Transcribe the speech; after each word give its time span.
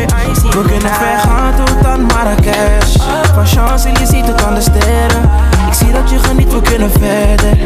We 0.00 0.62
kunnen 0.66 0.94
ver 0.94 1.18
gaan 1.18 1.54
tot 1.64 1.86
aan 1.86 2.02
Marrakesh. 2.02 2.96
Van 3.34 3.46
Champs-Élysées 3.46 4.26
tot 4.26 4.44
aan 4.44 4.54
de 4.54 4.60
sterren. 4.60 5.30
Ik 5.68 5.74
zie 5.74 5.92
dat 5.92 6.10
je 6.10 6.18
geniet, 6.18 6.52
we 6.52 6.62
kunnen 6.62 6.90
verder. 6.90 7.58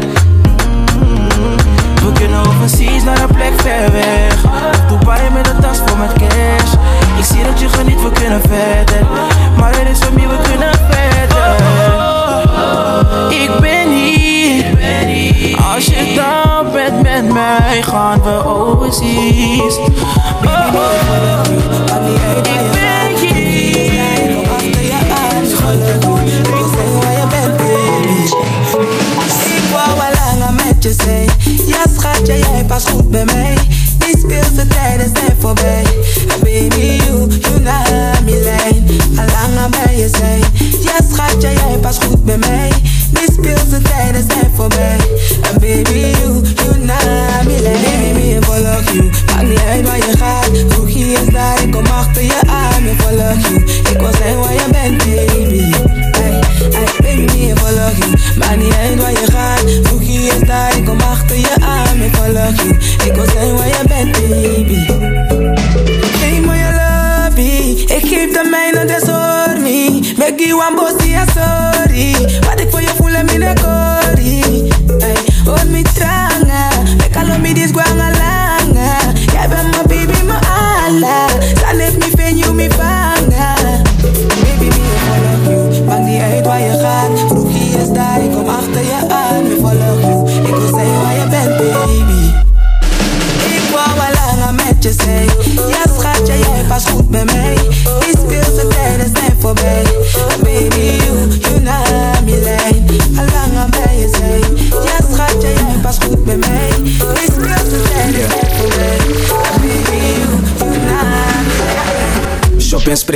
We 2.03 2.11
kunnen 2.13 2.39
overseas 2.39 3.03
naar 3.03 3.21
een 3.21 3.35
plek 3.35 3.61
ver 3.61 3.91
weg. 3.91 4.35
Dubai 4.87 5.29
met 5.33 5.47
een 5.47 5.59
tas 5.61 5.77
vol 5.85 5.97
met 5.97 6.13
cash. 6.13 6.73
Ik 7.17 7.23
zie 7.23 7.43
dat 7.43 7.59
je 7.59 7.69
geniet, 7.69 8.01
we 8.01 8.11
kunnen 8.11 8.41
verder. 8.41 9.07
Maar 9.57 9.73
er 9.73 9.87
is 9.87 9.99
voor 9.99 10.13
mij, 10.13 10.27
we 10.27 10.37
kunnen 10.49 10.71
verder. 10.89 11.55
Ik 13.29 13.59
ben 13.59 13.91
hier. 13.91 14.14
Als 15.73 15.85
je 15.85 16.13
down 16.15 16.71
bent 16.71 17.01
met 17.01 17.33
mij, 17.33 17.81
gaan 17.81 18.21
we 18.21 18.45
overseas. 18.45 19.77
Oh, 19.77 20.73
oh. 20.73 21.15
Tijden 34.67 35.11
zijn 35.13 35.35
voorbij. 35.39 35.83
Baby, 36.43 37.03
you, 37.05 37.27
you 37.27 37.59
naar 37.59 38.19
mijn 38.23 38.41
lijn. 38.41 38.87
Al 39.17 39.25
langer 39.25 39.69
bij 39.69 39.97
je 39.97 40.09
zijn. 40.17 40.43
Schatje, 41.15 41.53
jij 41.53 41.77
past 41.81 42.03
goed 42.03 42.23
bij 42.25 42.37
mij. 42.37 42.71
Die 43.11 43.31
speelse 43.31 43.81
tijden 43.81 44.23
zijn 44.27 44.51
voorbij. 44.55 44.97
En 45.41 45.59
baby, 45.59 46.24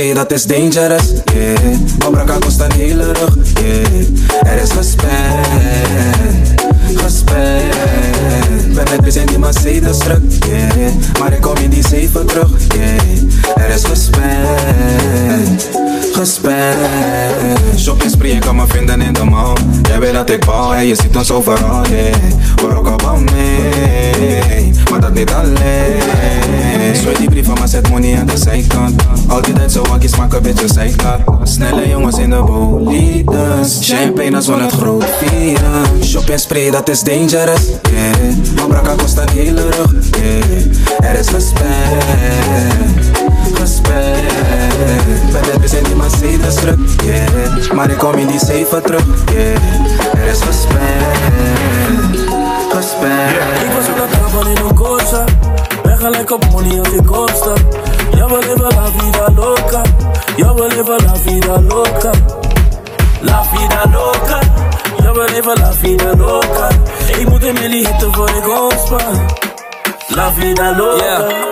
dat 0.08 0.32
is 0.32 0.44
dangerous, 0.44 1.12
yeah. 1.34 1.76
Cobra 1.98 2.24
kan 2.24 2.40
kost 2.40 2.60
een 2.60 2.72
hele 2.72 3.12
rug, 3.12 3.36
yeah. 3.60 4.52
Er 4.52 4.62
is 4.62 4.70
gesprek, 4.70 5.46
gesprek 6.94 7.74
Ben 8.74 8.84
net 8.84 9.00
bezig 9.00 9.24
die 9.24 9.38
Mercedes 9.38 9.98
yeah. 10.46 10.92
Maar 11.18 11.32
ik 11.32 11.40
kom 11.40 11.56
in 11.56 11.70
die 11.70 11.88
zeven 11.88 12.26
terug, 12.26 12.50
yeah. 12.74 13.64
Er 13.64 13.74
is 13.74 13.84
respect, 16.20 16.76
respect 16.78 17.78
Shopping 17.78 18.10
spray, 18.10 18.30
je 18.30 18.38
kan 18.38 18.56
me 18.56 18.64
vinden 18.66 19.00
in 19.00 19.12
de 19.12 19.24
mall 19.24 19.56
Jij 19.82 20.00
weet 20.00 20.12
dat 20.12 20.30
ik 20.30 20.44
bouw, 20.44 20.72
en 20.72 20.86
je 20.86 20.94
ziet 20.94 21.16
ons 21.16 21.30
overal, 21.30 21.86
yeah 21.86 22.14
We 22.56 22.66
rocken 22.66 22.96
wel 22.96 23.18
maar 24.90 25.00
dat 25.00 25.14
niet 25.14 25.32
alleen 25.32 26.94
Zwaai 26.94 27.16
die 27.18 27.28
brief 27.28 27.46
van 27.46 27.58
me, 27.60 27.66
zet 27.66 27.88
money 27.88 28.18
aan 28.18 28.26
de 28.26 28.36
zijkant 28.36 29.02
Altijd 29.28 29.58
uit 29.58 29.72
zo 29.72 29.82
wakkie, 29.82 30.08
smaak 30.08 30.32
een 30.32 30.42
beetje 30.42 30.68
zijkant 30.68 31.48
Snelle 31.48 31.88
jongens 31.88 32.18
in 32.18 32.30
de 32.30 32.42
bolides 32.42 33.78
Champagne 33.80 34.36
als 34.36 34.46
we 34.46 34.52
het 34.52 34.72
groot 34.72 35.04
vieren 35.18 36.04
Shop 36.04 36.28
en 36.28 36.38
spray, 36.38 36.70
dat 36.70 36.88
is 36.88 37.02
dangerous, 37.02 37.62
yeah. 37.92 38.36
Mabraka 38.56 38.94
kost 38.94 39.18
een 39.18 39.28
hele 39.28 39.62
rug, 39.62 39.92
yeah 40.10 40.89
vida 70.50 70.72
loca 70.72 71.49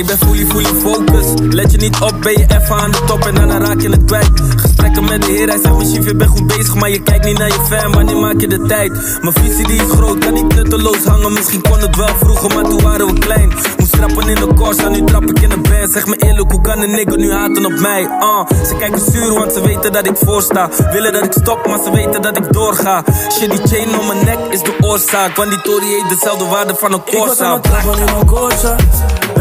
Ik 0.00 0.06
ben 0.06 0.18
fully, 0.18 0.46
fully 0.46 0.80
focused. 0.80 1.54
Let 1.54 1.70
je 1.72 1.78
niet 1.78 2.00
op, 2.00 2.14
ben 2.20 2.32
je 2.32 2.46
even 2.48 2.76
aan 2.76 2.90
de 2.90 3.04
top 3.06 3.24
en 3.26 3.34
daarna 3.34 3.58
raak 3.58 3.80
je 3.80 3.90
het 3.90 4.04
kwijt. 4.04 4.30
Gesprekken 4.56 5.04
met 5.04 5.22
de 5.22 5.30
heer, 5.32 5.48
hij 5.48 5.58
zegt 5.62 5.76
mijn 5.76 5.88
chief, 5.88 6.04
je 6.04 6.14
bent 6.14 6.30
goed 6.30 6.46
bezig, 6.46 6.74
maar 6.74 6.90
je 6.90 7.02
kijkt 7.02 7.24
niet 7.24 7.38
naar 7.38 7.48
je 7.48 7.60
fan, 7.68 7.92
wanneer 7.92 8.16
maak 8.16 8.40
je 8.40 8.48
de 8.48 8.62
tijd? 8.66 8.92
Mijn 9.22 9.34
visie 9.34 9.66
die 9.66 9.76
is 9.76 9.90
groot, 9.90 10.18
kan 10.18 10.32
niet 10.32 10.54
nutteloos 10.54 11.04
hangen, 11.04 11.32
misschien 11.32 11.62
kon 11.62 11.80
het 11.80 11.96
wel 11.96 12.14
vroeger, 12.18 12.54
maar 12.54 12.64
toen 12.64 12.82
waren 12.82 13.06
we 13.06 13.18
klein. 13.18 13.52
Moest 13.78 13.92
trappen 13.92 14.28
in 14.28 14.34
de 14.34 14.54
Corsa, 14.54 14.88
nu 14.88 15.04
trap 15.04 15.30
ik 15.30 15.40
in 15.40 15.48
de 15.48 15.58
band. 15.58 15.92
Zeg 15.92 16.06
me 16.06 16.16
eerlijk, 16.16 16.50
hoe 16.50 16.60
kan 16.60 16.82
een 16.82 16.90
nigger 16.90 17.18
nu 17.18 17.32
haten 17.32 17.66
op 17.66 17.78
mij? 17.78 18.02
Uh, 18.02 18.64
ze 18.66 18.76
kijken 18.78 19.00
zuur, 19.12 19.34
want 19.34 19.52
ze 19.52 19.60
weten 19.60 19.92
dat 19.92 20.06
ik 20.06 20.16
voorsta. 20.16 20.68
Willen 20.92 21.12
dat 21.12 21.24
ik 21.24 21.32
stop, 21.32 21.66
maar 21.66 21.78
ze 21.84 21.90
weten 21.90 22.22
dat 22.22 22.36
ik 22.36 22.52
doorga. 22.52 23.04
Shit, 23.32 23.50
die 23.50 23.60
chain 23.78 23.98
om 23.98 24.06
mijn 24.06 24.24
nek 24.24 24.38
is 24.50 24.62
de 24.62 24.74
oorzaak, 24.80 25.36
want 25.36 25.50
die 25.50 25.60
Tory 25.60 25.86
heeft 25.86 26.08
dezelfde 26.08 26.44
waarde 26.44 26.74
van 26.74 26.92
een 26.92 27.00
Ik 27.04 27.18
was 27.18 27.26
Corsa. 27.26 27.44
aan 27.44 27.52
het 27.52 27.62
trappen 27.62 27.98
in 27.98 28.08
een 28.08 28.26
Corsa 28.26 28.76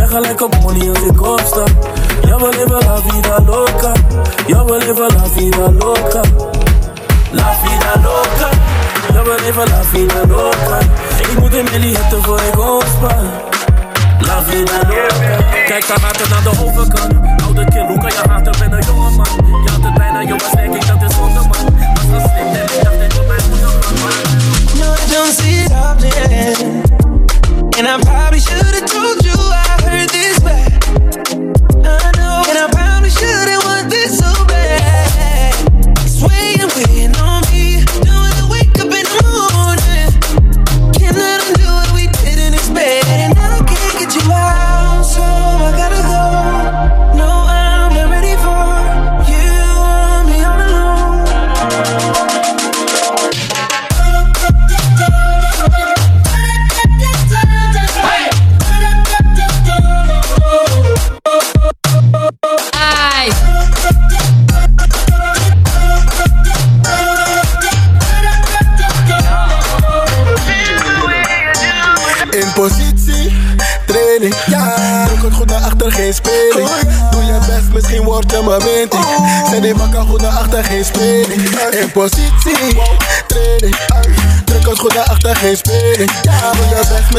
gelijk 0.09 0.41
op 0.41 0.55
money 0.61 0.89
als 0.89 1.01
ik 1.01 1.21
opsta 1.21 1.63
Ja, 2.21 2.37
la 2.37 3.01
vida 3.01 3.39
loca. 3.45 3.91
Ja, 4.47 4.65
we 4.65 5.05
la 5.17 5.23
vida 5.35 5.71
loca. 5.71 6.21
La 7.31 7.55
vida 7.61 7.91
loca. 8.03 8.49
Ja, 9.13 9.23
we 9.23 9.63
la 9.69 9.81
vida 9.91 10.27
loca. 10.27 10.79
Ik 11.31 11.39
moet 11.39 11.53
een 11.53 11.67
milli 11.71 11.87
hitten 11.87 12.23
voor 12.23 12.39
ik 12.39 12.55
La 14.19 14.43
vida 14.43 14.79
loca. 14.87 15.43
Kijk 15.65 15.87
daar 15.87 15.99
water 16.01 16.29
naar 16.29 16.43
de 16.43 16.49
overkant. 16.65 17.13
Oude 17.43 17.65
kind, 17.65 17.87
hoe 17.87 17.97
kan 17.97 18.09
je 18.09 18.29
haten, 18.29 18.53
er 18.53 18.59
ben 18.59 18.71
een 18.71 18.85
jonge 18.85 19.09
man 19.09 19.61
Je 19.63 19.69
had 19.71 19.83
het 19.83 19.93
bijna, 19.93 20.23
jongens, 20.23 20.51
denk 20.51 20.75
ik, 20.75 20.87
dat 20.87 21.09
is 21.09 21.15
zonde 21.15 21.39
man. 21.39 21.65
Was 21.93 22.21
geslikt 22.21 22.57
en 22.57 22.77
ik 22.77 22.83
dacht, 22.83 23.01
ik 23.01 23.11
wil 23.11 23.25
mijn 23.27 23.41
moeder 23.49 23.69
No, 24.79 24.93
I 24.93 25.11
don't 25.11 25.33
see 25.39 25.63
it 25.63 25.71
happening. 25.71 26.87
And 27.77 27.87
I 27.87 27.97
probably 28.01 28.39
should've 28.39 28.85
told 28.85 29.23
you 29.23 29.37
I 29.37 29.68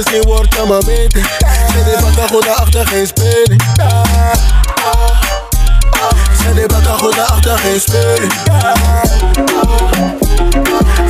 misschien 0.01 0.29
word 0.29 0.55
je 0.55 0.65
mijn 0.69 0.85
winter. 0.85 1.37
Zet 1.73 1.85
die 1.85 2.01
bakken 2.03 2.29
goed 2.29 2.49
achter, 2.49 2.87
geen 2.87 3.07
speling. 3.07 3.63
Zet 6.43 6.55
die 6.55 6.67
bakken 6.67 6.99
goed 6.99 7.19
achter, 7.19 7.59
geen 7.59 7.81
speling. 7.81 8.33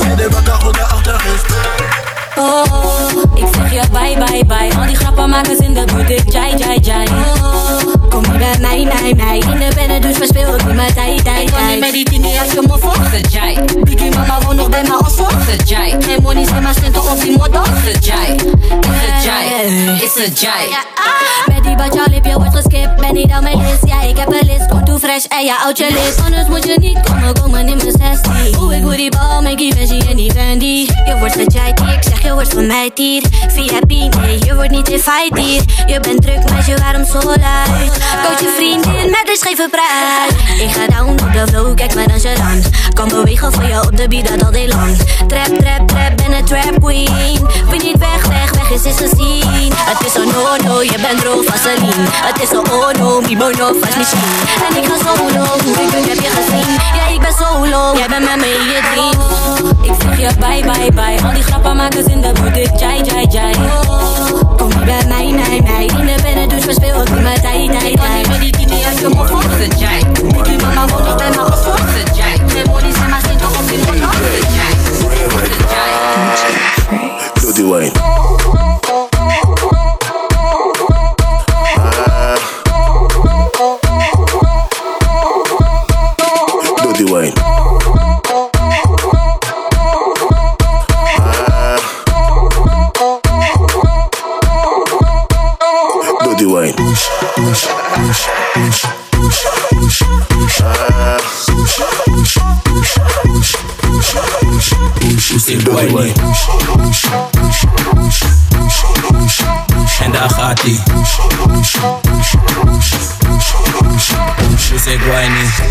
Zet 0.01 0.17
die 0.17 0.29
bakken 0.29 0.61
goed 0.61 0.79
achter, 0.79 1.19
geen 1.19 1.39
speling. 1.39 1.91
Oh, 2.35 3.35
ik 3.35 3.47
zeg 3.55 3.71
je 3.71 3.89
bye 3.91 4.17
bye 4.25 4.45
bye. 4.45 4.79
Al 4.79 4.85
die 4.85 4.95
grappen 4.95 5.29
maken 5.29 5.57
in 5.57 5.73
de 5.73 5.85
buurt, 5.85 6.33
jai 6.33 6.57
jai 6.57 6.79
jai. 6.79 7.07
Oh, 7.07 7.60
bij 8.41 8.59
mij, 8.59 8.83
mij, 8.83 9.13
mij. 9.13 9.37
In 9.37 9.59
de 9.59 9.75
binnen, 9.75 10.01
dus 10.01 10.17
verspeel 10.17 10.55
ik 10.55 10.65
niet 10.65 10.75
mijn 10.75 10.93
tijd, 10.93 11.23
tijd, 11.23 11.41
Ik 11.41 11.51
kan 11.53 11.67
niet 11.67 11.79
met 11.79 11.91
die 11.91 12.09
dingen 12.09 12.39
als 12.39 12.51
je 12.51 12.63
volgt, 12.79 13.31
jai. 13.33 13.59
Biggie 13.83 14.15
mama 14.15 14.39
woont 14.41 14.55
nog 14.55 14.69
bij 14.69 14.89
als 14.89 15.13
volgt, 15.13 15.69
jai. 15.69 15.95
Geen 15.99 16.21
money, 16.21 16.45
zijn 16.45 16.63
maar 16.63 16.73
stint 16.73 16.97
op 16.97 17.21
die 17.21 17.37
motor, 17.37 17.67
jai. 17.99 18.35
Is 18.35 18.99
het 19.01 19.23
jai, 19.23 19.45
is 20.01 20.23
het 20.23 20.39
jai. 20.39 20.69
Met 21.71 21.79
die 21.79 21.89
badja 21.89 22.13
lip, 22.13 22.25
je 22.25 22.33
wordt 22.33 22.55
geskipt. 22.55 22.95
Ben 22.95 23.13
niet 23.13 23.31
aan 23.31 23.43
mijn 23.43 23.57
list, 23.57 23.85
ja, 23.85 24.01
ik 24.01 24.17
heb 24.17 24.27
een 24.27 24.47
list. 24.47 24.67
Kom 24.67 24.85
toe 24.85 24.99
fresh 24.99 25.25
en 25.25 25.45
ja, 25.45 25.55
oud 25.63 25.77
je 25.77 25.87
list. 25.91 26.21
Anders 26.25 26.47
moet 26.47 26.63
je 26.63 26.77
niet 26.79 26.99
komen, 26.99 27.33
komen 27.33 27.67
in 27.67 27.77
mijn 27.77 28.13
16. 28.21 28.55
Hoe 28.55 28.75
ik 28.75 28.81
hoe 28.81 28.95
die 28.95 29.11
bal, 29.11 29.55
die 29.55 29.75
versie 29.75 30.07
en 30.09 30.15
die 30.15 30.31
Fendi. 30.31 30.85
Je 31.05 31.15
wordt 31.19 31.33
gejait, 31.33 31.79
ik 31.79 32.03
zeg 32.03 32.21
je 32.21 32.33
wordt 32.33 32.53
van 32.53 32.67
mij 32.67 32.91
hier. 32.95 33.23
VIP, 33.47 33.89
nee, 33.89 34.39
je 34.45 34.55
wordt 34.55 34.69
niet 34.69 34.89
in 34.89 34.99
fight 34.99 35.37
hier. 35.37 35.63
Je 35.85 35.99
bent 35.99 36.21
druk, 36.21 36.49
meisje, 36.49 36.77
waarom 36.77 37.05
zo 37.05 37.19
luid? 37.23 37.91
Coach 38.23 38.39
je 38.39 38.53
vriendin 38.57 39.09
met 39.11 39.29
een 39.29 39.35
scheve 39.35 39.69
prijs. 39.71 40.61
Ik 40.61 40.71
ga 40.71 40.87
down 40.87 41.09
op 41.09 41.33
de 41.33 41.47
flow, 41.47 41.75
kijk 41.75 41.95
maar 41.95 42.07
dan 42.07 42.21
je 42.21 42.33
dan. 42.37 42.63
Kan 42.93 43.07
bewegen 43.07 43.53
voor 43.53 43.63
je 43.63 43.81
op 43.81 43.97
de 43.97 44.07
beat, 44.07 44.27
dat 44.27 44.43
al 44.43 44.51
day 44.51 44.67
lang. 44.67 44.97
Trap, 45.27 45.45
trap, 45.45 45.87
trap, 45.87 46.17
ben 46.17 46.33
een 46.33 46.45
trap 46.45 46.79
queen. 46.79 47.39
Ben 47.69 47.79
niet 47.83 47.97
weg, 47.97 48.27
weg, 48.27 48.51
weg 48.51 48.69
is, 48.69 48.83
is 48.83 48.97
gezien. 48.97 49.73
Het 49.75 50.05
is 50.05 50.15
een 50.15 50.27
no-no, 50.27 50.81
je 50.81 50.97
bent 51.01 51.23
roof 51.23 51.51
als 51.51 51.60
Is 51.61 52.51
een 52.51 52.71
oh-no, 52.71 53.21
mi 53.21 53.37
bono 53.37 53.73
vast 53.81 53.97
misschien. 53.97 54.19
En 54.69 54.83
ik 54.83 54.87
ben 54.87 54.97
solo, 57.33 57.97
jij 57.97 58.07
bent 58.07 58.25
met 58.25 58.35
me 58.35 58.45
in 58.45 58.65
je. 58.65 58.79
Ik 59.81 59.93
zeg 60.01 60.19
je 60.19 60.37
bye, 60.39 60.61
bye, 60.61 60.91
bye. 60.91 61.27
Al 61.27 61.33
die 61.33 61.43
grappen 61.43 61.75
maken 61.75 62.03
En 110.21 110.27
daar 110.27 110.37
gaat 110.37 110.63
ie. 110.63 112.10
Dus 114.83 114.93
ik. 114.93 114.99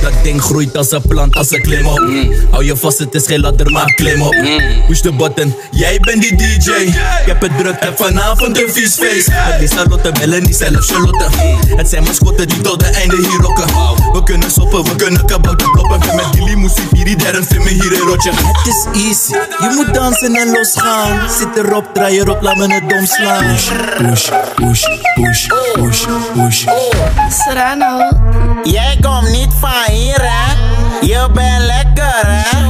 Dat 0.02 0.12
ding 0.22 0.42
groeit 0.42 0.76
als 0.76 0.90
een 0.90 1.02
plant, 1.08 1.36
als 1.36 1.50
een 1.50 1.62
klim 1.62 1.86
op. 1.86 2.02
Hou 2.50 2.64
je 2.64 2.76
vast, 2.76 2.98
het 2.98 3.14
is 3.14 3.26
geen 3.26 3.40
ladder, 3.40 3.70
maar 3.70 3.94
klim 3.94 4.22
op. 4.22 4.36
Push 4.86 5.00
de 5.00 5.12
button, 5.12 5.54
jij 5.70 6.00
bent 6.00 6.22
die 6.22 6.36
DJ. 6.36 6.70
Ik 6.70 7.26
heb 7.26 7.40
het 7.40 7.58
druk, 7.58 7.76
heb 7.80 7.96
vanavond 7.96 8.62
een 8.62 8.72
vies 8.72 8.94
feest. 8.94 9.28
Met 9.28 9.58
die 9.58 9.68
salotte 9.68 10.12
bellen, 10.12 10.42
niet 10.42 10.56
zelf 10.56 10.86
Charlotte. 10.86 11.24
Het 11.76 11.88
zijn 11.88 12.02
mascotten 12.02 12.48
die 12.48 12.60
tot 12.60 12.80
de 12.80 12.86
einde 12.86 13.16
hier 13.16 13.40
rocken. 13.40 13.66
We 14.12 14.22
kunnen 14.24 14.50
soppen, 14.50 14.84
we 14.84 14.96
kunnen 14.96 15.24
kabouter 15.24 15.70
kloppen. 15.70 16.16
Met 16.16 16.32
die 16.32 16.44
limousine, 16.44 16.88
hier 16.92 17.04
die 17.04 17.16
derde 17.16 17.42
film 17.42 17.66
hier 17.66 17.92
in 17.92 18.00
rotje. 18.00 18.30
Het 18.30 18.66
is 18.66 19.06
easy, 19.06 19.32
je 19.32 19.72
moet 19.74 19.94
dansen 19.94 20.34
en 20.34 20.50
losgaan. 20.50 21.30
Zit 21.30 21.64
erop, 21.64 21.94
draai 21.94 22.18
erop, 22.18 22.42
laat 22.42 22.56
me 22.56 22.74
het 22.74 22.90
dom 22.90 23.06
slaan. 23.06 23.44
Push, 23.46 23.68
push, 23.96 24.84
push, 25.14 25.46
push, 25.72 26.04
push. 26.34 26.64
Serrano. 27.28 28.19
Jij 28.70 28.98
komt 29.00 29.30
niet 29.30 29.52
van 29.60 29.94
hier, 29.94 30.20
hè? 30.20 30.52
Je 31.00 31.28
bent 31.32 31.62
lekker, 31.62 32.20
hè? 32.26 32.66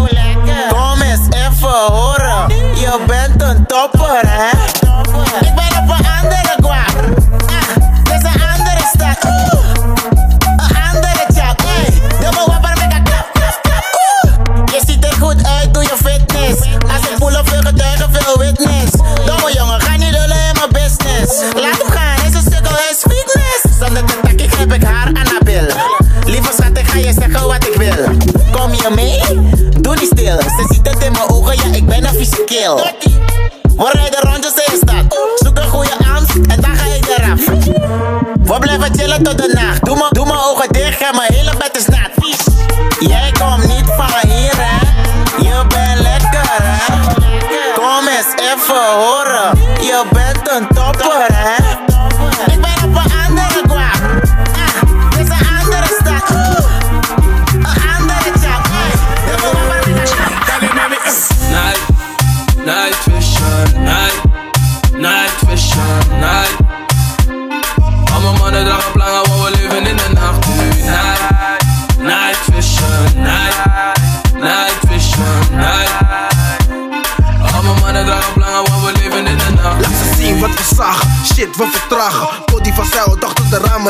Kom 0.69 1.03
eens 1.03 1.29
even 1.29 1.93
horen. 1.93 2.49
Je 2.75 2.99
bent 3.07 3.43
een 3.43 3.67
topper, 3.67 4.21
hè? 4.23 4.49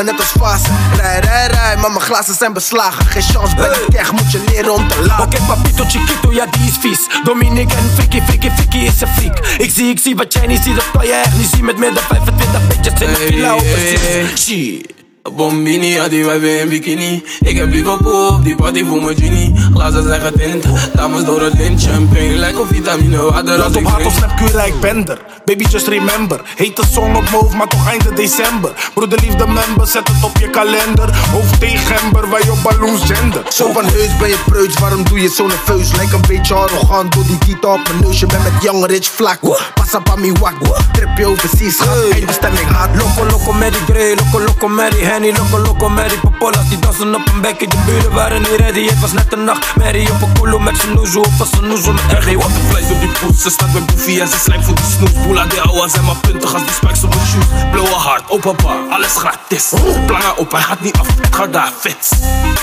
Net 0.03 0.19
als 0.19 0.33
vast 0.39 0.67
Rij, 0.95 1.19
rij, 1.19 1.47
rij, 1.47 1.77
maar 1.77 1.91
mijn 1.91 2.01
glazen 2.01 2.35
zijn 2.35 2.53
beslagen. 2.53 3.05
Geen 3.05 3.21
chance, 3.21 3.55
ben 3.55 3.71
ik 3.71 3.93
echt, 3.93 4.11
moet 4.11 4.31
je 4.31 4.43
leren 4.49 4.73
om 4.73 4.87
te 4.87 5.01
lachen. 5.05 5.23
Oké, 5.23 5.37
papito 5.47 5.83
chiquito, 5.83 6.31
ja 6.31 6.45
die 6.45 6.67
is 6.67 6.77
vies. 6.79 6.99
Dominic 7.23 7.71
en 7.71 7.91
Vicky, 7.95 8.21
Vicky, 8.21 8.49
Vicky 8.55 8.77
is 8.77 9.01
een 9.01 9.07
freak. 9.07 9.37
Ik 9.57 9.71
zie, 9.71 9.89
ik 9.89 9.99
zie 9.99 10.15
wat 10.15 10.33
jij 10.33 10.47
niet 10.47 10.61
ziet, 10.63 10.75
dat 10.75 10.91
kan 10.91 11.05
je 11.05 11.13
echt 11.13 11.37
niet 11.37 11.49
zien 11.49 11.65
Met 11.65 11.77
meer 11.77 11.93
dan 11.93 12.03
25 12.03 12.67
bitches 12.67 13.01
in 13.01 13.07
de 13.07 13.15
villa 13.15 13.51
overzien 13.51 14.37
Shit 14.37 15.00
Bombini, 15.23 15.97
had 15.97 16.09
die 16.09 16.25
wijven 16.25 16.59
in 16.59 16.69
bikini. 16.69 17.23
Ik 17.39 17.57
heb 17.57 17.69
liever 17.69 18.07
op 18.07 18.43
die 18.43 18.55
party 18.55 18.85
voor 18.85 19.03
mijn 19.03 19.15
genie. 19.17 19.53
Glazen 19.73 20.03
zijn 20.03 20.21
getint, 20.21 20.65
dames 20.93 21.23
door 21.23 21.41
het 21.41 21.53
lint. 21.53 21.83
Champagne, 21.83 22.35
lijkt 22.35 22.59
op 22.59 22.67
vitamine 22.67 23.17
water 23.17 23.49
als 23.49 23.57
Laat 23.57 23.75
op 23.75 23.83
hart 23.83 24.05
of 24.05 24.15
snap 24.15 24.35
Cura, 24.35 24.63
ik 24.63 24.79
ben 24.79 25.07
er 25.07 25.19
Baby 25.45 25.65
just 25.69 25.87
remember 25.87 26.41
Hete 26.55 26.83
song 26.91 27.15
op 27.15 27.27
hoofd, 27.27 27.53
maar 27.53 27.67
toch 27.67 27.89
einde 27.89 28.13
december. 28.13 28.91
Broederliefde 28.93 29.47
member, 29.47 29.87
zet 29.87 30.07
het 30.07 30.23
op 30.23 30.37
je 30.37 30.49
kalender. 30.49 31.15
Hoofd 31.31 31.59
tegen 31.59 31.95
gember, 31.95 32.29
wij 32.29 32.49
op 32.49 32.57
balloons 32.63 33.01
gender 33.03 33.43
Zo 33.49 33.71
van 33.71 33.85
heus 33.85 34.17
ben 34.17 34.29
je 34.29 34.39
preuts, 34.45 34.79
waarom 34.79 35.03
doe 35.03 35.21
je 35.21 35.29
zo 35.29 35.47
nerveus? 35.47 35.95
Lijkt 35.95 36.13
een 36.13 36.23
beetje 36.27 36.53
arrogant 36.53 37.13
door 37.13 37.25
die 37.25 37.37
gitaar 37.45 37.73
op 37.73 37.87
mijn 37.87 38.03
neus 38.03 38.19
Je 38.19 38.25
bent 38.25 38.43
met 38.43 38.63
young 38.63 38.85
rich 38.85 39.05
vlak, 39.05 39.39
pas 39.73 39.95
op 39.95 40.09
aan 40.09 40.21
me 40.21 40.31
wak 40.39 40.55
Trip 41.01 41.17
je 41.17 41.25
overseas, 41.25 41.77
schat, 41.77 42.11
eindbestemming 42.13 42.69
haat 42.69 42.89
Loco, 42.95 43.25
loco 43.25 43.53
met 43.53 43.73
die 43.73 43.81
grey, 43.81 44.15
loco, 44.15 44.39
loco 44.39 44.67
met 44.67 44.91
die 44.91 45.05
Henny, 45.05 45.31
loco, 45.31 45.57
loco, 45.57 45.89
Mary, 45.89 46.17
popolas. 46.21 46.69
Die 46.69 46.79
dansen 46.79 47.15
op 47.15 47.27
een 47.33 47.41
bekken, 47.41 47.69
de 47.69 47.77
buren 47.85 48.13
waren 48.13 48.41
niet 48.41 48.55
ready. 48.57 48.87
Het 48.87 48.99
was 48.99 49.11
net 49.11 49.33
een 49.33 49.43
nacht, 49.43 49.75
Mary 49.75 50.09
op 50.09 50.21
een 50.21 50.33
koelo 50.33 50.59
met 50.59 50.77
zijn 50.77 50.99
Of 50.99 51.37
was 51.37 51.51
een 51.51 51.67
noezel 51.67 51.93
met 51.93 52.03
RG 52.09 52.33
Wat 52.33 52.45
een 52.45 52.67
vlees 52.69 52.91
op 52.91 52.99
die 52.99 53.09
poes, 53.09 53.41
ze 53.41 53.49
staat 53.49 53.73
met 53.73 53.85
boefie 53.85 54.21
en 54.21 54.27
ze 54.27 54.39
slijmt 54.39 54.65
voor 54.65 54.75
die 54.75 54.85
snoes. 54.85 55.25
Boela, 55.25 55.45
de 55.45 55.61
ouwe 55.61 55.89
zijn 55.89 56.05
maar 56.05 56.15
punten 56.15 56.53
als 56.53 56.63
die 56.63 56.73
spikes 56.73 57.03
op 57.03 57.15
mijn 57.15 57.27
shoes. 57.27 57.45
Blauwe 57.71 57.95
hart, 57.95 58.29
open 58.29 58.55
bar, 58.55 58.77
alles 58.89 59.15
gratis. 59.15 59.73
Plangen 60.05 60.37
op, 60.37 60.51
hij 60.51 60.61
gaat 60.61 60.81
niet 60.81 60.97
af, 60.97 61.07
het 61.07 61.35
gaat 61.35 61.53
daar, 61.53 61.71
fits. 61.79 62.09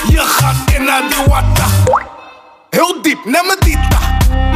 Je 0.07 0.19
gaat 0.19 0.55
in 0.75 0.83
naar 0.83 1.01
die 1.07 1.23
watta. 1.27 1.65
Heel 2.69 3.01
diep, 3.01 3.25
neem 3.25 3.45
me 3.45 3.57
dita. 3.59 3.99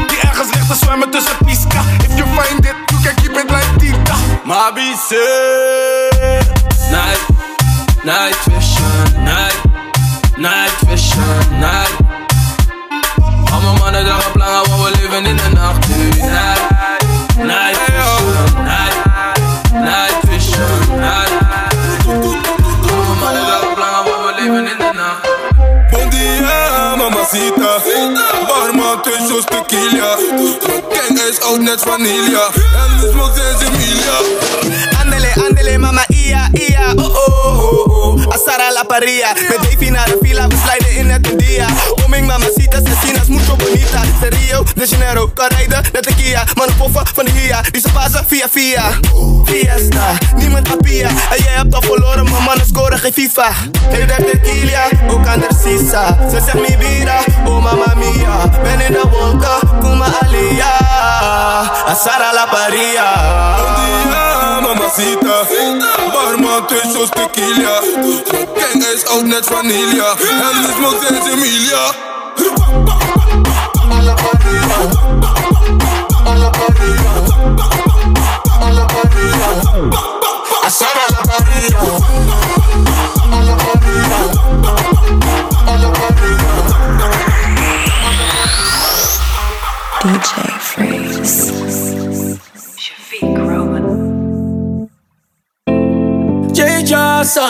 Die 0.08 0.20
ergens 0.20 0.54
ligt 0.54 0.68
te 0.68 0.76
zwemmen 0.76 1.10
tussen 1.10 1.38
pisca. 1.46 1.82
If 2.08 2.18
you 2.18 2.28
find 2.36 2.66
it, 2.66 2.93
can 3.04 3.16
keep 3.18 3.32
it 3.36 3.48
like 3.52 3.70
Tita. 3.80 4.16
Mabi 4.48 4.96
say 4.96 6.40
Night, 6.92 7.22
night 8.06 8.38
vision, 8.48 9.26
night, 9.26 9.60
night 10.38 10.76
vision, 10.88 11.60
night. 11.60 11.96
Allemaal 13.52 13.76
mannen 13.76 14.06
dragen 14.06 14.32
plangen, 14.32 14.70
want 14.70 14.84
we 14.84 15.02
leven 15.02 15.26
in 15.26 15.36
de 15.36 15.50
nacht 15.54 15.88
nu 15.88 16.10
Night, 16.10 16.62
night 17.38 17.78
vision, 17.86 18.64
night, 18.64 18.98
night 19.72 20.18
vision, 20.30 21.00
night. 21.00 21.32
Allemaal 22.08 23.16
mannen 23.22 23.44
dragen 23.46 23.74
plangen, 23.74 24.04
want 24.04 24.26
we 24.26 24.42
leven 24.42 24.68
in 24.68 24.78
de 24.78 24.92
nacht 24.94 25.22
Bom 25.92 26.10
dia, 26.10 26.63
mamacita. 27.04 27.82
Barman, 28.48 29.02
twee 29.02 29.28
shows 29.28 29.46
tequila. 29.46 30.18
Gang 30.90 31.20
is 31.30 31.40
oud 31.42 31.62
net 31.62 31.82
vanilla. 31.82 32.46
En 32.56 33.02
we 33.02 33.10
smoke 33.12 33.34
sinds 33.36 33.64
Emilia. 33.64 34.93
Andele, 35.14 35.34
andele, 35.48 35.78
mama, 35.78 36.02
ia, 36.10 36.50
ia, 36.54 36.94
oh, 36.98 37.06
oh, 37.06 37.60
oh, 37.60 38.18
oh. 38.26 38.34
Asara 38.34 38.72
la 38.74 38.84
paria, 38.84 39.34
met 39.50 39.58
Davy 39.62 39.90
naar 39.90 40.06
de 40.06 40.18
villa, 40.22 40.48
we 40.48 40.56
sliden 40.66 40.96
in 40.96 41.10
het 41.10 41.40
dia. 41.40 41.68
Oming, 42.06 42.28
mamacita, 42.28 42.78
asesinas, 42.78 43.28
mucho 43.28 43.56
bonita. 43.56 44.02
De 44.20 44.30
Rio 44.30 44.64
de 44.76 44.86
Janeiro, 44.88 45.28
kan 45.28 45.48
rijden, 45.48 45.84
net 45.92 46.04
de 46.04 46.16
Kia. 46.16 46.44
Poffen 46.78 47.08
van 47.14 47.26
de 47.26 47.32
Hia, 47.32 47.62
die 47.72 47.82
ze 47.82 47.92
passen 47.92 48.26
via 48.28 48.48
via. 48.52 48.84
Fiesta, 49.46 50.18
niemand 50.36 50.72
apia. 50.72 51.08
En 51.08 51.44
jij 51.44 51.54
hebt 51.54 51.76
al 51.76 51.82
verloren, 51.82 52.30
maar 52.30 52.42
mannen 52.42 52.66
scoren 52.66 53.00
geen 53.00 53.14
FIFA. 53.14 53.50
Nee, 53.92 54.06
dat 54.06 54.18
tequila, 54.18 54.88
ook 55.10 55.28
aan 55.28 55.40
de 55.40 55.50
sisa. 55.64 56.18
Ze 56.30 56.42
zegt 56.46 56.54
mi 56.54 56.76
vida, 56.80 57.20
oh 57.46 57.64
mamma 57.64 57.94
mia. 57.96 58.50
Ben 58.64 58.80
in 58.82 58.92
de 58.92 59.04
wolken, 59.12 59.80
kuma 59.80 60.06
alia. 60.22 60.78
Asara 61.86 62.34
la 62.34 62.46
paria. 62.46 64.33
Mamacita. 64.98 65.46
Barman, 66.14 66.68
twee 66.68 66.92
shows 66.94 67.10
tequila. 67.10 67.82
Gang 68.56 68.84
is 68.94 69.06
oud 69.08 69.26
net 69.26 69.46
vanilla. 69.46 70.16
En 70.20 70.62
we 70.62 70.74
smoke 70.78 71.06
sinds 71.06 71.28
Emilia. 71.28 71.94
Asara 80.64 81.06
la 81.10 81.22
paria. 81.26 82.24
DJ 82.24 82.33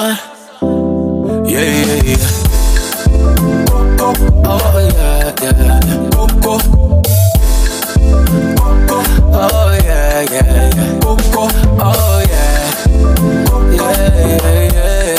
Yeah, 0.04 0.20
yeah, 1.48 2.04
yeah. 2.04 2.18
Coco, 3.96 4.12
oh 4.44 4.76
yeah, 4.92 5.32
yeah. 5.42 5.80
Coco. 6.12 6.58
Coco, 8.60 8.98
oh 9.32 9.72
yeah, 9.86 10.22
yeah, 10.30 10.70
yeah. 10.76 11.00
Oh, 11.06 11.16
Coco, 11.32 11.48
oh 11.80 12.20
yeah. 12.28 12.68
Yeah, 13.72 14.12
yeah, 14.28 14.74
yeah. 14.74 15.16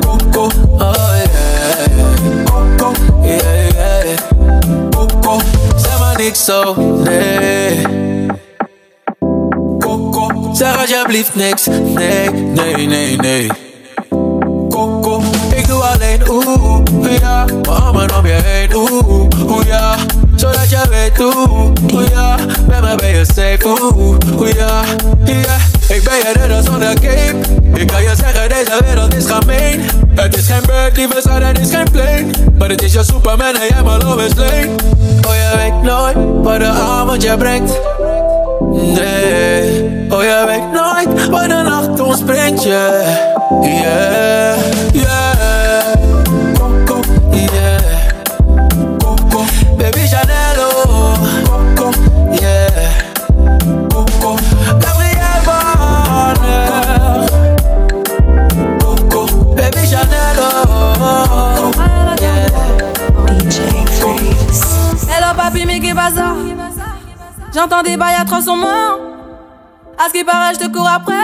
Coco, 0.00 0.44
oh 0.78 1.14
yeah. 1.26 2.46
Coco, 2.46 2.88
yeah, 3.24 3.74
yeah. 3.74 4.16
Coco, 4.90 5.40
zeg 5.76 5.98
maar 5.98 6.16
niks 6.18 6.44
zo, 6.44 6.74
nee. 7.02 7.82
Coco, 9.78 10.54
zeg 10.54 10.76
alsjeblieft 10.76 11.34
niks, 11.34 11.66
nee, 11.66 12.30
nee, 12.30 12.86
nee, 12.86 13.16
nee. 13.16 13.63
Alleen 15.92 16.28
oeh, 16.28 16.80
oeh 16.94 17.18
ja, 17.18 17.44
mijn 17.44 17.66
armen 17.66 18.16
om 18.18 18.26
je 18.26 18.38
heen, 18.44 18.74
oeh, 18.74 19.28
oeh 19.48 19.66
ja, 19.66 19.94
zodat 20.36 20.70
je 20.70 20.80
weet 20.90 21.20
oeh, 21.20 21.72
oeh 21.92 22.08
ja, 22.10 22.36
met 22.66 22.80
me 22.80 22.94
ben 22.96 23.08
je 23.08 23.24
safe, 23.24 23.58
oeh, 23.64 24.16
oeh 24.38 24.52
ja, 24.52 24.82
ja. 25.24 25.56
Ik 25.88 26.04
ben 26.04 26.14
je 26.14 26.32
redder 26.34 26.62
zonder 26.62 26.94
cape, 26.94 27.36
ik 27.74 27.86
kan 27.86 28.02
je 28.02 28.12
zeggen 28.16 28.48
deze 28.48 28.80
wereld 28.84 29.14
is 29.14 29.24
gemeen. 29.26 29.80
Het 30.14 30.36
is 30.36 30.46
geen 30.46 30.62
bird, 30.66 30.96
lieve 30.96 31.20
schat, 31.20 31.42
het 31.42 31.58
is 31.58 31.70
geen 31.70 31.90
plane, 31.92 32.26
maar 32.58 32.68
het 32.68 32.82
is 32.82 32.92
je 32.92 33.04
Superman 33.04 33.54
en 33.54 33.66
jij 33.68 33.82
mijn 33.82 34.02
love 34.02 34.24
is. 34.24 34.32
Oh 35.26 35.34
je 35.34 35.52
weet 35.56 35.82
nooit 35.82 36.16
wat 36.42 36.58
de 36.58 36.66
avond 36.66 37.22
je 37.22 37.36
brengt. 37.36 37.72
Nee, 38.70 40.08
oh 40.10 40.22
je 40.22 40.44
weet 40.46 40.72
nooit 40.72 41.28
wat 41.28 41.48
de 41.48 41.62
nacht 41.62 42.00
ons 42.00 42.22
brengt, 42.22 42.62
yeah, 42.62 43.06
yeah, 43.62 44.56
yeah. 44.92 45.23
J'entends 67.54 67.82
des 67.82 67.96
bails 67.96 68.16
à 68.20 68.24
300 68.24 68.56
morts. 68.56 68.98
À 69.96 70.08
ce 70.08 70.12
qui 70.12 70.24
paraît, 70.24 70.54
je 70.54 70.58
te 70.58 70.72
cours 70.72 70.88
après. 70.88 71.14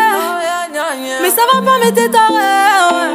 Mais 1.23 1.31
ça 1.31 1.43
va 1.53 1.61
pas, 1.61 1.79
mais 1.83 1.93
t'es 1.93 2.09
taré. 2.09 3.15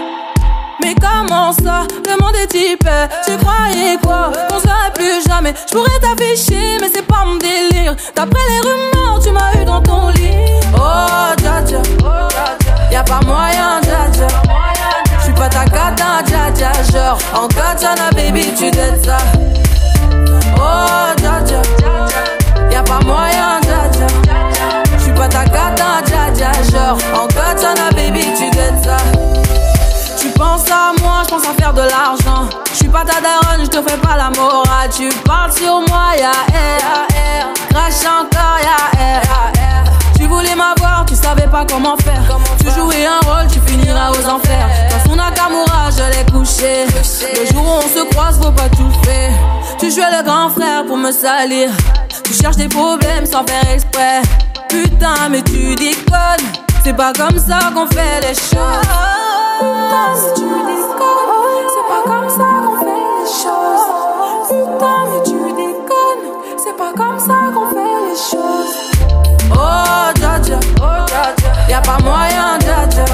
Mais 0.81 0.93
comment 0.95 1.53
ça 1.53 1.83
Le 2.05 2.21
monde 2.21 2.35
est 2.35 2.47
type. 2.47 2.87
Tu 3.25 3.37
croyais 3.37 3.97
quoi? 4.03 4.31
Qu'on 4.49 4.59
se 4.59 4.67
verrait 4.67 4.91
plus 4.93 5.27
jamais. 5.27 5.53
Je 5.67 5.73
pourrais 5.73 5.99
t'afficher, 5.99 6.77
mais 6.81 6.89
c'est 6.93 7.05
pas 7.05 7.23
mon 7.25 7.37
délire. 7.37 7.95
D'après 8.15 8.41
les 8.49 8.59
rumeurs, 8.59 9.19
tu 9.23 9.31
m'as 9.31 9.61
eu 9.61 9.65
dans 9.65 9.81
ton 9.81 10.09
lit. 10.09 10.31
Oh, 10.75 11.33
dja 11.37 11.63
dja. 11.65 11.81
Y'a 12.91 13.03
pas 13.03 13.21
moyen, 13.25 13.81
dja 13.81 14.11
dja. 14.13 14.27
J'suis 15.21 15.33
pas 15.33 15.49
ta 15.49 15.63
cata, 15.65 16.21
dja 16.25 16.51
dja. 16.53 16.71
Genre, 16.91 17.17
en 17.33 17.47
katana, 17.47 18.09
baby, 18.13 18.53
tu 18.57 18.69
dettes 18.71 19.05
ça. 19.05 19.17
Oh, 20.57 21.13
dja 21.17 21.41
dja. 21.45 21.61
Y'a 22.71 22.83
pas 22.83 22.99
moyen, 23.05 23.59
dja 23.61 23.89
dja. 23.91 24.07
J'suis 24.99 25.13
pas 25.13 25.27
ta 25.27 25.43
cata, 25.45 26.01
dja 26.05 26.31
dja. 26.33 26.51
Genre, 26.71 26.97
en 27.13 27.27
katana, 27.27 27.89
baby, 27.95 28.25
tu 28.37 28.49
dettes 28.51 28.83
ça. 28.83 28.97
Tu 30.19 30.27
penses 30.29 30.69
à 30.69 30.91
moi, 31.01 31.23
je 31.25 31.29
pense 31.29 31.43
à 31.43 31.53
faire 31.59 31.73
de 31.73 31.81
l'argent. 31.81 32.49
Je 32.71 32.77
suis 32.77 32.89
pas 32.89 33.03
ta 33.03 33.21
daronne, 33.21 33.61
je 33.63 33.69
te 33.69 33.81
fais 33.87 33.97
pas 33.97 34.15
la 34.17 34.29
morale. 34.37 34.89
Tu 34.95 35.09
parles 35.25 35.51
sur 35.51 35.81
moi, 35.87 36.15
ya 36.17 36.31
air. 36.53 37.47
Crache 37.69 38.05
encore, 38.05 38.59
ya 38.61 38.99
air. 38.99 39.21
Tu 40.17 40.25
voulais 40.27 40.55
m'avoir, 40.55 41.05
tu 41.05 41.15
savais 41.15 41.47
pas 41.47 41.65
comment 41.65 41.97
faire. 41.97 42.21
Tu 42.59 42.71
jouais 42.71 43.05
un 43.05 43.19
rôle, 43.27 43.47
tu 43.51 43.59
finiras 43.59 44.11
aux 44.11 44.27
enfers. 44.29 44.67
Dans 44.89 45.09
son 45.09 45.15
Nakamura, 45.15 45.89
je 45.91 46.03
l'ai 46.17 46.25
couché. 46.31 46.85
Le 46.87 47.53
jour 47.53 47.63
où 47.63 47.83
on 47.83 47.87
se 47.87 48.03
croise, 48.11 48.39
faut 48.41 48.51
pas 48.51 48.69
tout 48.69 48.91
faire. 49.03 49.31
Tu 49.85 49.91
jouais 49.91 50.17
le 50.17 50.23
grand 50.23 50.49
frère 50.49 50.83
pour 50.87 50.97
me 50.97 51.11
salir. 51.11 51.69
Tu 52.23 52.33
cherches 52.33 52.55
des 52.55 52.67
problèmes 52.67 53.27
sans 53.27 53.45
faire 53.45 53.71
exprès. 53.71 54.23
Putain, 54.67 55.29
mais 55.29 55.43
tu 55.43 55.75
déconnes. 55.75 56.47
C'est 56.83 56.95
pas 56.95 57.13
comme 57.13 57.37
ça 57.37 57.59
qu'on 57.71 57.85
fait 57.85 58.19
les 58.21 58.33
choses. 58.33 58.81
Putain, 59.59 60.07
mais 60.15 60.33
tu 60.33 60.41
déconnes. 60.41 61.37
C'est 61.69 61.87
pas 61.87 62.01
comme 62.03 62.29
ça 62.29 62.47
qu'on 62.65 62.77
fait 62.79 63.05
les 63.19 63.29
choses. 63.29 63.85
Putain, 64.47 64.97
mais 65.05 65.23
tu 65.23 65.53
déconnes. 65.53 66.25
C'est 66.57 66.75
pas 66.75 66.93
comme 66.97 67.19
ça 67.19 67.35
qu'on 67.53 67.69
fait 67.69 67.99
les 68.09 68.17
choses. 68.17 68.75
Oh, 69.51 70.09
dja 70.15 70.39
dja. 70.41 70.59
Y'a 71.69 71.81
pas 71.81 71.99
moyen, 72.03 72.57
dja 72.59 72.87
dja. 72.89 73.05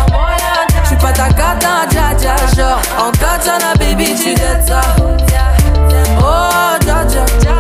J'suis 0.86 0.96
pas 0.96 1.12
ta 1.12 1.28
cata, 1.34 1.86
dja 1.90 2.16
dja. 2.18 2.36
Genre, 2.56 2.80
en 2.98 3.12
katana, 3.12 3.74
baby, 3.78 4.16
tu 4.16 4.34
dettes 4.36 4.70
ça. 4.70 4.80
Oh, 6.22 6.78
dja 6.80 7.04
dja 7.06 7.26
dja 7.40 7.56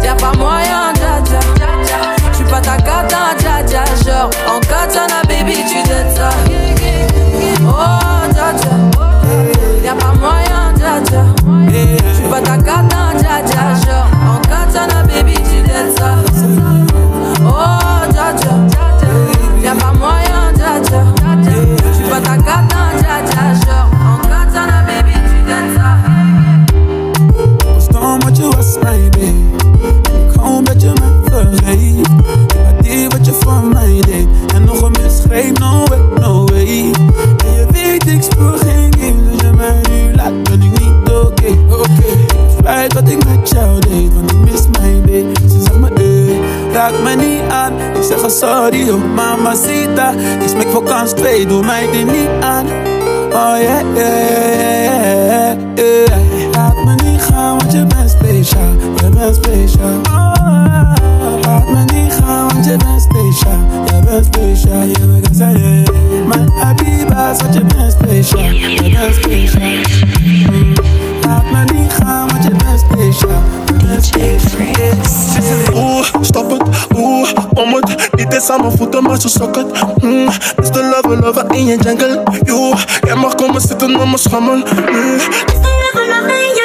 dja, 0.00 0.14
pas 0.14 0.36
moyen, 0.38 0.92
dja 0.94 1.20
dja 1.24 1.40
dja 1.58 1.98
J'suis 2.32 2.44
pas 2.44 2.60
ta 2.60 2.76
cata, 2.76 3.34
dja 3.38 3.62
dja, 3.66 3.84
genre 4.04 4.30
en 4.48 4.60
katana, 4.60 5.22
baby, 5.28 5.64
tu 5.68 5.82
dettes 5.88 6.16
ça. 6.16 6.30
Oh, 7.66 8.32
dja 8.32 8.52
dja, 8.60 8.74
y'a 9.84 9.94
pas 9.94 10.14
moyen, 10.14 10.72
dja 10.76 11.00
dja. 11.04 11.24
J'suis 12.12 12.28
pas 12.28 12.40
ta 12.40 12.56
dja 12.56 13.74
genre. 13.84 14.09
Mamacita. 49.42 50.14
Is 50.44 50.54
mijn 50.54 50.68
vakantie 50.68 51.16
twee, 51.16 51.46
doe 51.46 51.64
mij 51.64 51.90
dit 51.90 52.06
niet 52.06 52.28
aan. 52.40 52.66
Oh 53.32 53.56
yeah, 53.60 53.80
yeah, 53.94 55.24
yeah, 55.26 55.56
yeah. 55.74 56.52
Laat 56.52 56.84
me 56.84 56.94
niet 57.04 57.22
gaan, 57.22 57.58
want 57.58 57.72
je 57.72 57.86
bent 57.86 58.10
speciaal, 58.10 58.72
je 58.96 59.08
bent 59.10 59.34
speciaal. 59.34 60.00
Laat 61.42 61.68
me 61.68 61.84
niet 61.94 62.12
gaan, 62.12 62.48
want 62.48 62.64
je 62.64 62.76
bent 62.76 63.02
speciaal, 63.02 63.58
je 63.84 64.00
bent 64.04 64.24
speciaal. 64.24 64.82
Je 64.82 65.06
bent 65.06 65.26
gezegd, 65.26 65.90
mijn 66.26 66.50
habiba, 66.50 67.34
want 67.36 67.54
je 67.54 67.64
bent 67.64 67.92
speciaal, 67.92 68.52
je 68.52 68.90
bent 68.98 69.14
speciaal. 69.14 69.70
Laat 71.26 71.50
me 71.50 71.72
niet 71.74 71.92
gaan, 71.92 72.28
want 72.28 72.44
je 72.44 72.50
bent 72.50 72.80
speciaal. 72.80 73.42
DJ 73.78 74.38
Freaks. 74.38 74.79
Aan 78.48 78.60
mijn 78.60 78.76
voeten, 78.76 79.02
maar 79.02 79.20
zo 79.20 79.28
sok 79.28 79.56
het 79.56 79.66
mm, 80.02 80.28
Is 80.62 80.70
de 80.70 80.82
lover, 80.84 81.20
lover 81.20 81.54
in 81.54 81.66
je 81.66 81.76
jungle. 81.76 82.22
Yo, 82.42 82.72
jij 83.00 83.14
mag 83.14 83.34
komen 83.34 83.60
zitten 83.60 83.94
op 83.94 84.04
mijn 84.04 84.18
schammel 84.18 84.56
mm. 84.56 85.14
Is 85.14 85.60
de 85.60 85.90
lover, 85.92 86.08
lover 86.08 86.59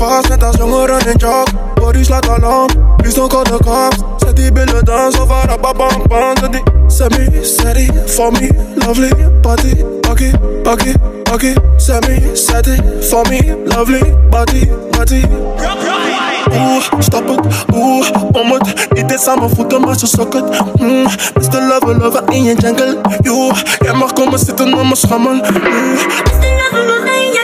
Vast, 0.00 0.28
net 0.28 0.44
als 0.44 0.56
jongeren 0.56 1.06
in 1.06 1.16
jog. 1.16 1.44
Body 1.74 2.04
slaat 2.04 2.28
alarm, 2.28 2.68
please 2.96 3.14
don't 3.14 3.30
call 3.30 3.42
the 3.42 3.58
cops. 3.64 3.96
Zet 4.16 4.36
die 4.36 4.52
billen 4.52 4.84
dan, 4.84 5.12
zo 5.12 5.26
van 5.26 5.42
rababam 5.46 6.02
bam 6.08 6.36
Zet 6.36 6.52
die 6.52 6.62
semi, 6.88 7.44
steady, 7.44 7.90
for 8.06 8.32
me 8.32 8.50
Lovely, 8.74 9.10
body, 9.40 9.84
buggy, 10.00 10.30
buggy, 10.62 10.94
buggy 11.22 11.54
Semi, 11.76 12.30
steady, 12.32 12.76
for 13.00 13.28
me 13.28 13.56
Lovely, 13.64 14.14
body, 14.30 14.68
body 14.90 15.24
Oeh, 16.52 16.82
stop 16.98 17.28
het, 17.28 17.64
oeh, 17.74 18.10
om 18.32 18.52
het. 18.52 18.88
Niet 18.90 19.10
eens 19.10 19.26
aan 19.26 19.38
mijn 19.38 19.50
voeten, 19.50 19.80
maar 19.80 19.98
zo 19.98 20.06
sok 20.06 20.34
het. 20.34 20.80
Mm, 20.80 21.02
Mr. 21.34 21.62
Lover, 21.68 21.98
lover 21.98 22.22
in 22.28 22.44
je 22.44 22.54
jungle. 22.54 22.98
Yo, 23.20 23.50
jij 23.78 23.94
mag 23.94 24.12
komen 24.12 24.38
zitten 24.38 24.72
op 24.72 24.82
mijn 24.82 24.96
schammel 24.96 25.32
mm. 25.32 25.40
Mr. 25.42 26.00
Lover, 26.58 26.86
lover 26.86 27.14
in 27.22 27.32
je 27.32 27.39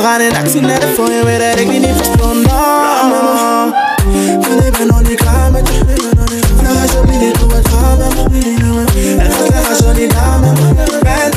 gaan 0.00 0.20
in 0.20 0.36
actie 0.36 0.60
naar 0.60 0.80
de 0.80 0.92
voor 0.94 1.10
je 1.10 1.24
weet 1.24 1.38
dat 1.38 1.58
ik 1.58 1.70
die 1.70 1.80
niet 1.80 1.96
verstond. 1.96 2.46
Want 4.48 4.64
ik 4.66 4.84
nog 4.86 5.02
niet 5.02 5.14
klaar 5.14 5.50
met 5.50 5.68
je. 5.68 5.80
Vraag 6.56 6.82
alsjeblieft 6.82 7.20
niet 7.20 7.36
hoe 7.36 7.52
het 7.52 7.68
gaat 7.68 7.98
met 7.98 8.30
me. 8.30 8.84
En 9.18 9.32
ga 9.32 9.46
zeggen 9.50 9.68
als 9.68 9.78
je 9.78 10.00
niet 10.00 10.10
daar 10.12 10.38
met 10.40 10.60
me 10.60 10.98
bent. 11.02 11.34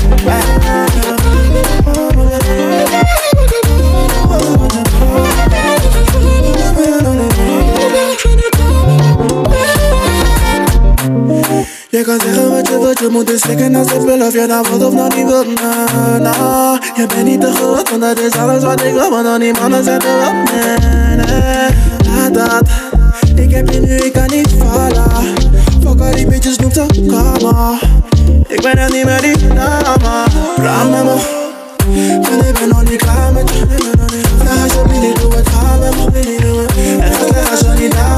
Je 11.89 12.01
kan 12.01 12.19
zeggen 12.19 12.42
je 13.03 13.09
je 13.09 13.15
moet 13.15 13.27
dus 13.27 13.41
slikken 13.41 13.75
als 13.75 13.91
ik 13.91 14.01
wil 14.01 14.21
Of 14.27 14.33
je 14.33 14.45
nou 14.47 14.65
wilt 14.69 14.83
of 14.83 14.93
nog 14.93 15.15
niet 15.15 15.25
wilt, 15.25 15.61
nah, 15.61 16.19
nah 16.19 16.81
Je 16.95 17.05
bent 17.05 17.25
niet 17.25 17.41
te 17.41 17.51
groot, 17.53 17.89
want 17.89 18.01
dat 18.01 18.19
is 18.19 18.31
alles 18.31 18.63
wat 18.63 18.81
ik 18.81 18.93
wil 18.93 19.09
Maar 19.09 19.23
dan 19.23 19.39
die 19.39 19.53
mannen 19.59 19.83
zetten 19.83 20.09
op, 20.09 20.33
nee, 20.51 21.15
nee 21.15 21.67
Laat 22.07 22.33
dat, 22.33 22.69
ik 23.35 23.51
heb 23.51 23.69
je 23.69 23.79
nu, 23.79 23.95
ik 23.95 24.13
kan 24.13 24.27
niet 24.27 24.49
vallen 24.57 25.35
Fuck 25.83 26.01
al 26.01 26.11
die 26.15 26.27
bitches, 26.27 26.57
noem 26.57 26.71
ze 26.71 26.85
kama 27.07 27.79
Ik 28.47 28.61
ben 28.61 28.77
er 28.77 28.91
niet 28.91 29.05
meer 29.05 29.21
die 29.21 29.47
dame 29.47 30.23
Praat 30.55 30.89
met 30.89 31.03
me 31.03 31.15
Want 32.21 32.43
ik 32.45 32.53
ben 32.59 32.69
nog 32.69 32.83
niet 32.89 33.01
klaar 33.01 33.33
met 33.33 33.49
je 33.49 33.65
Vraag 34.37 34.63
alsjeblieft 34.63 35.35
het 35.35 35.49
gaat 35.49 35.79
met 35.79 36.13
me 36.13 36.65
En 36.99 37.13
ga 37.13 37.51
als 37.51 37.59
je 37.59 37.73
niet 37.79 37.91
daar 37.91 38.12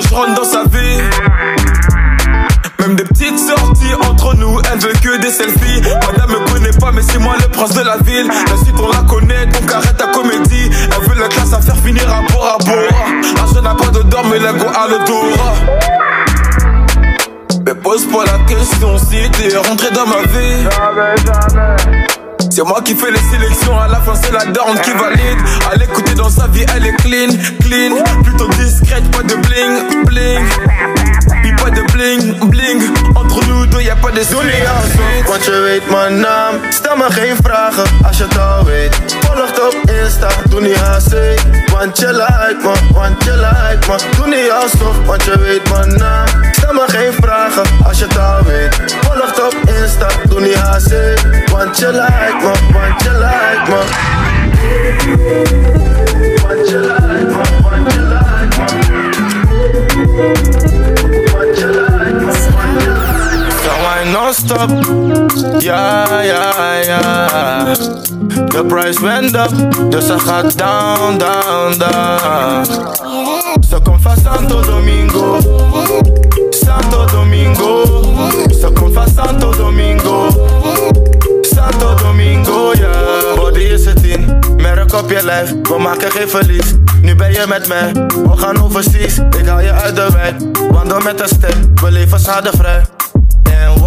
je 0.00 0.14
rentre 0.14 0.34
dans 0.34 0.44
sa 0.44 0.64
vie. 0.64 1.00
Même 2.78 2.94
des 2.94 3.04
petites 3.04 3.38
sorties 3.38 3.94
entre 4.08 4.36
nous, 4.36 4.60
elle 4.72 4.78
veut 4.78 4.92
que 4.92 5.20
des 5.20 5.30
selfies. 5.30 5.82
Madame 6.06 6.30
me 6.30 6.52
connaît 6.52 6.76
pas, 6.78 6.92
mais 6.92 7.02
c'est 7.02 7.18
moi 7.18 7.34
le 7.40 7.48
prince 7.48 7.74
de 7.74 7.82
la 7.82 7.96
ville. 7.98 8.28
La 8.28 8.56
suite 8.56 8.76
on 8.78 8.88
la 8.90 9.02
connaît, 9.08 9.46
donc 9.46 9.72
arrête 9.72 9.96
ta 9.96 10.06
comédie. 10.06 10.70
Elle 10.70 11.08
veut 11.08 11.20
la 11.20 11.28
classe 11.28 11.52
à 11.52 11.60
faire 11.60 11.76
finir 11.76 12.08
à 12.08 12.22
bord 12.32 12.58
à 12.60 12.64
bord. 12.64 13.08
L'argent 13.36 13.62
n'a 13.62 13.74
pas 13.74 13.90
de 13.90 14.02
d'or, 14.02 14.24
mais 14.30 14.38
l'ego 14.38 14.66
a 14.68 14.88
le 14.88 15.04
tour. 15.04 15.24
Mais 17.66 17.74
pose 17.74 18.06
pas 18.06 18.24
la 18.24 18.38
question 18.44 18.96
si 18.98 19.30
t'es 19.30 19.56
rentré 19.56 19.90
dans 19.90 20.06
ma 20.06 20.22
vie. 20.22 20.66
C'est 22.50 22.64
moi 22.64 22.80
qui 22.82 22.94
fais 22.94 23.10
les 23.10 23.18
sélections, 23.30 23.78
à 23.78 23.88
la 23.88 24.00
fin 24.00 24.14
c'est 24.14 24.32
la 24.32 24.44
dorme 24.46 24.78
qui 24.80 24.90
valide. 24.90 25.38
À 25.70 25.76
l'écouter 25.76 26.14
dans 26.14 26.30
sa 26.30 26.46
vie, 26.48 26.64
elle 26.74 26.86
est 26.86 26.96
clean, 26.96 27.28
clean. 27.60 28.22
Plutôt 28.22 28.48
discrète, 28.48 29.10
pas 29.10 29.22
de 29.22 29.34
bling, 29.34 30.04
bling. 30.04 30.44
Puis 31.42 31.52
pas 31.52 31.70
de 31.70 31.82
bling, 31.92 32.50
bling. 32.50 32.82
Entre 33.14 33.46
nous 33.48 33.66
deux, 33.66 33.82
y 33.82 33.90
a 33.90 33.96
pas 33.96 34.10
de 34.10 34.18
alsof, 34.18 35.28
want 35.28 35.44
je 35.44 35.60
weet 35.62 35.90
mijn 35.90 36.20
naam 36.20 36.54
Stel 36.70 36.96
me 36.96 37.10
geen 37.10 37.36
vragen, 37.42 37.84
als 38.02 38.16
je 38.16 38.22
het 38.24 38.38
al 38.38 38.64
weet 38.64 39.17
Volg 39.38 39.58
op 39.66 39.90
Insta, 39.90 40.28
doe 40.48 40.60
niet 40.60 40.76
AC 40.76 41.12
Want 41.72 41.98
je 41.98 42.06
like 42.06 42.56
me, 42.62 42.72
want 42.92 43.24
je 43.24 43.36
like 43.36 43.88
me. 43.88 43.96
Doe 44.16 44.26
niet 44.26 44.50
alsof, 44.50 45.06
want 45.06 45.24
je 45.24 45.38
weet 45.38 45.70
mijn 45.70 45.98
naam. 45.98 46.26
Stel 46.52 46.72
me 46.72 46.84
geen 46.86 47.12
vragen, 47.12 47.62
als 47.84 47.98
je 47.98 48.04
het 48.04 48.18
al 48.18 48.42
weet. 48.42 48.96
Volg 49.00 49.46
op 49.46 49.54
Insta, 49.80 50.06
doe 50.28 50.40
niet 50.40 50.56
AC 50.56 50.90
Want 51.50 51.78
je 51.78 51.88
like 51.88 52.36
me, 52.42 52.52
want 52.72 53.02
je 53.02 53.10
like 53.10 53.70
me. 53.70 53.82
Want 56.42 56.68
je 56.68 56.78
like 56.78 57.26
me, 57.26 57.42
want 57.62 57.92
je 57.92 58.00
like 58.00 58.18
Zo 60.96 60.97
wij 63.88 64.10
non-stop. 64.10 64.70
Ja, 65.58 66.20
ja, 66.22 66.74
ja. 66.74 67.64
De 68.46 68.64
price 68.66 69.00
went 69.00 69.34
up, 69.34 69.50
dus 69.90 70.06
ze 70.06 70.18
gaat 70.18 70.58
down, 70.58 71.18
down, 71.18 71.78
down. 71.78 72.64
Ze 73.68 73.80
komt 73.82 74.02
van 74.02 74.16
Santo 74.24 74.60
Domingo. 74.60 75.38
Santo 76.50 77.04
Domingo. 77.04 77.84
Ze 78.60 78.70
komt 78.74 78.94
van 78.94 79.08
Santo 79.16 79.56
Domingo. 79.56 80.28
Santo 81.40 81.94
Domingo, 81.94 82.72
ja. 82.72 82.90
Body 83.36 83.60
is 83.60 83.84
het 83.84 84.02
in, 84.02 84.38
merk 84.56 84.94
op 84.94 85.10
je 85.10 85.24
lijf. 85.24 85.54
We 85.62 85.78
maken 85.78 86.10
geen 86.10 86.28
verlies. 86.28 86.74
Nu 87.02 87.14
ben 87.14 87.32
je 87.32 87.44
met 87.48 87.68
mij, 87.68 87.92
we 88.08 88.36
gaan 88.36 88.62
overseas. 88.62 89.18
Ik 89.38 89.46
haal 89.46 89.60
je 89.60 89.72
uit 89.72 89.96
de 89.96 90.08
wijk, 90.12 90.34
wandel 90.70 91.00
met 91.00 91.20
een 91.20 91.28
step. 91.28 91.80
We 91.80 91.90
leven 91.90 92.20
schadevrij. 92.20 92.97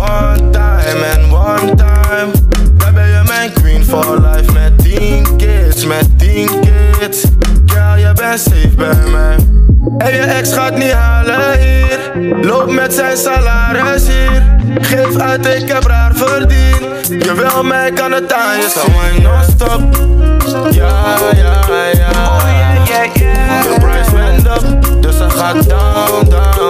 One 0.02 0.50
time, 0.52 1.06
en 1.14 1.32
one 1.32 1.76
time. 1.76 2.32
Dan 2.78 2.94
ben 2.94 3.08
je 3.08 3.22
mijn 3.28 3.54
queen 3.54 3.86
for 3.86 4.20
life. 4.22 4.52
Met 4.52 4.78
tien 4.78 5.36
kids, 5.38 5.86
met 5.86 6.20
tien 6.20 6.50
kids. 6.60 7.24
Ja, 7.66 7.96
je 7.96 8.12
bent 8.14 8.40
safe 8.40 8.76
bij 8.78 9.10
mij. 9.12 9.36
En 9.98 10.14
je 10.14 10.22
ex 10.22 10.54
gaat 10.54 10.78
niet 10.78 10.92
halen 10.92 11.60
hier. 11.60 12.00
Loop 12.42 12.72
met 12.72 12.94
zijn 12.94 13.18
salaris 13.18 14.08
hier. 14.08 14.44
Geef 14.82 15.18
uit, 15.18 15.46
ik 15.46 15.68
heb 15.68 15.84
raar 15.84 16.12
verdiend. 16.16 17.08
Je 17.08 17.34
wil 17.34 17.64
mij, 17.64 17.92
kan 17.92 18.12
het 18.12 18.34
aan 18.34 18.58
je. 18.58 18.70
Zo 18.70 18.82
mijn 19.00 19.22
non-stop. 19.22 19.82
Ja, 20.72 21.18
ja, 21.36 21.66
ja. 21.94 22.42
De 23.62 23.76
price 23.80 24.16
went 24.16 24.46
up, 24.46 25.02
dus 25.02 25.18
ze 25.18 25.30
gaat 25.30 25.70
down, 25.70 26.22
Cartier, 26.30 26.61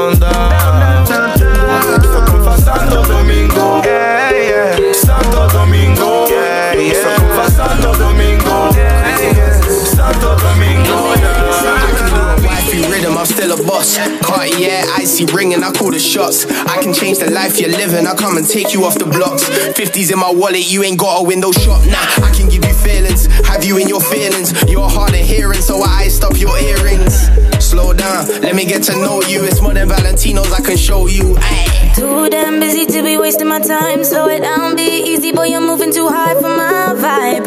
shots. 16.01 16.45
I 16.45 16.81
can 16.81 16.93
change 16.93 17.19
the 17.19 17.29
life 17.31 17.59
you're 17.59 17.69
living, 17.69 18.07
I 18.07 18.15
come 18.15 18.37
and 18.37 18.47
take 18.47 18.73
you 18.73 18.83
off 18.85 18.97
the 18.97 19.05
blocks. 19.05 19.43
50s 19.77 20.11
in 20.11 20.19
my 20.19 20.31
wallet, 20.31 20.71
you 20.71 20.83
ain't 20.83 20.99
got 20.99 21.21
a 21.21 21.23
window 21.23 21.51
shop. 21.51 21.85
Nah, 21.85 22.25
I 22.25 22.31
can 22.35 22.49
give 22.49 22.65
you 22.65 22.73
feelings, 22.73 23.25
have 23.47 23.63
you 23.63 23.77
in 23.77 23.87
your 23.87 24.01
feelings. 24.01 24.53
You're 24.67 24.89
hard 24.89 25.13
of 25.13 25.19
hearing, 25.21 25.61
so 25.61 25.81
I 25.81 26.05
iced 26.05 26.23
up 26.23 26.37
your 26.39 26.57
earrings. 26.57 27.29
Slow 27.63 27.93
down, 27.93 28.27
let 28.41 28.55
me 28.55 28.65
get 28.65 28.83
to 28.83 28.93
know 28.93 29.21
you. 29.23 29.43
It's 29.43 29.61
more 29.61 29.73
than 29.73 29.87
Valentino's, 29.87 30.51
I 30.51 30.61
can 30.61 30.77
show 30.77 31.07
you. 31.07 31.37
Ay. 31.39 31.81
Too 31.95 32.29
damn 32.29 32.59
busy 32.59 32.85
to 32.85 33.03
be 33.03 33.17
wasting 33.17 33.49
my 33.49 33.59
time. 33.59 34.03
Slow 34.03 34.27
it 34.27 34.39
down, 34.41 34.75
be 34.75 35.03
easy, 35.11 35.31
boy. 35.33 35.45
You're 35.45 35.61
moving 35.61 35.91
too 35.93 36.07
high 36.07 36.33
for 36.35 36.49
my 36.49 36.95
vibe. 36.95 37.45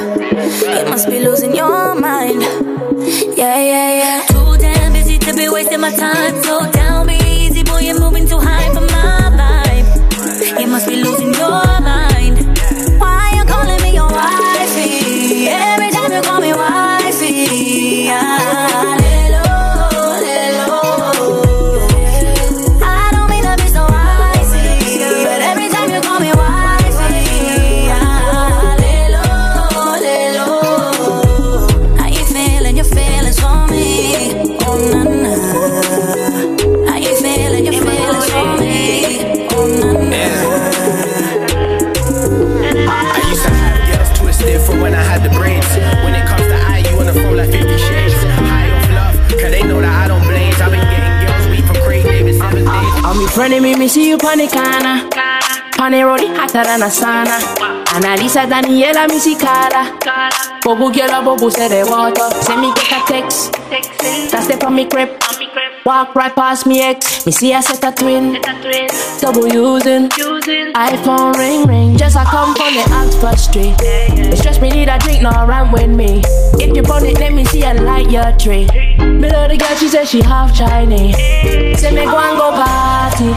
You 0.78 0.90
must 0.90 1.08
be 1.08 1.18
losing 1.20 1.54
your 1.56 1.94
mind. 1.94 2.42
Yeah, 3.36 3.58
yeah, 3.58 3.90
yeah. 4.00 4.26
Too 4.28 4.56
damn 4.58 4.92
busy 4.92 5.18
to 5.18 5.32
be 5.34 5.48
wasting 5.48 5.80
my 5.80 5.90
time. 5.90 6.42
Slow 6.42 6.70
down, 6.70 6.93
más 10.74 10.86
que 10.86 10.96
lo 10.96 11.13
days. 53.48 53.60
I'm 53.60 53.62
in 53.62 53.62
front 53.62 53.62
of 53.62 53.62
me, 53.62 53.74
me 53.76 53.88
see 53.88 54.08
you 54.08 54.16
on 54.16 54.38
the 54.38 54.48
corner. 54.48 55.08
On 55.80 55.90
the 55.90 56.02
road, 56.02 56.20
hotter 56.36 56.64
than 56.64 56.82
a 56.82 56.86
sauna. 56.86 57.38
Annalisa 57.86 58.46
Daniela, 58.46 59.08
me 59.08 59.18
see 59.18 59.36
Carla. 59.36 59.98
Bobo 60.62 60.90
girl, 60.90 61.22
bobo 61.22 61.48
say 61.50 61.68
the 61.68 61.88
water. 61.90 62.30
Send 62.42 62.60
me 62.60 62.72
get 62.74 62.92
a 62.92 63.06
text. 63.06 63.52
That's 64.30 64.46
the 64.46 64.70
me 64.70 64.86
crib. 64.86 65.10
Walk 65.84 66.14
right 66.14 66.34
past 66.34 66.66
me 66.66 66.80
ex. 66.80 67.26
Me 67.26 67.32
see 67.32 67.52
I 67.52 67.60
set 67.60 67.84
a 67.84 67.92
twin. 67.94 68.40
Double 69.20 69.48
using. 69.48 70.08
iPhone 70.08 71.34
ring 71.36 71.66
ring. 71.66 71.96
Just 71.96 72.13
It's 73.26 74.42
just 74.42 74.60
me 74.60 74.68
need 74.68 74.90
a 74.90 74.98
drink, 74.98 75.22
no 75.22 75.30
run 75.30 75.72
with 75.72 75.88
me. 75.88 76.20
If 76.60 76.76
you 76.76 76.82
burn 76.82 77.06
it, 77.06 77.18
let 77.18 77.32
me 77.32 77.46
see 77.46 77.62
a 77.62 77.72
light 77.72 78.10
your 78.10 78.30
tree. 78.36 78.66
Me 78.98 79.30
love 79.30 79.48
the 79.48 79.56
girl, 79.56 79.74
she 79.76 79.88
said 79.88 80.04
she 80.04 80.20
half 80.20 80.54
Chinese. 80.54 81.16
Say 81.80 81.90
me 81.90 82.04
go 82.04 82.18
and 82.18 82.36
go 82.36 82.50
party. 82.52 83.32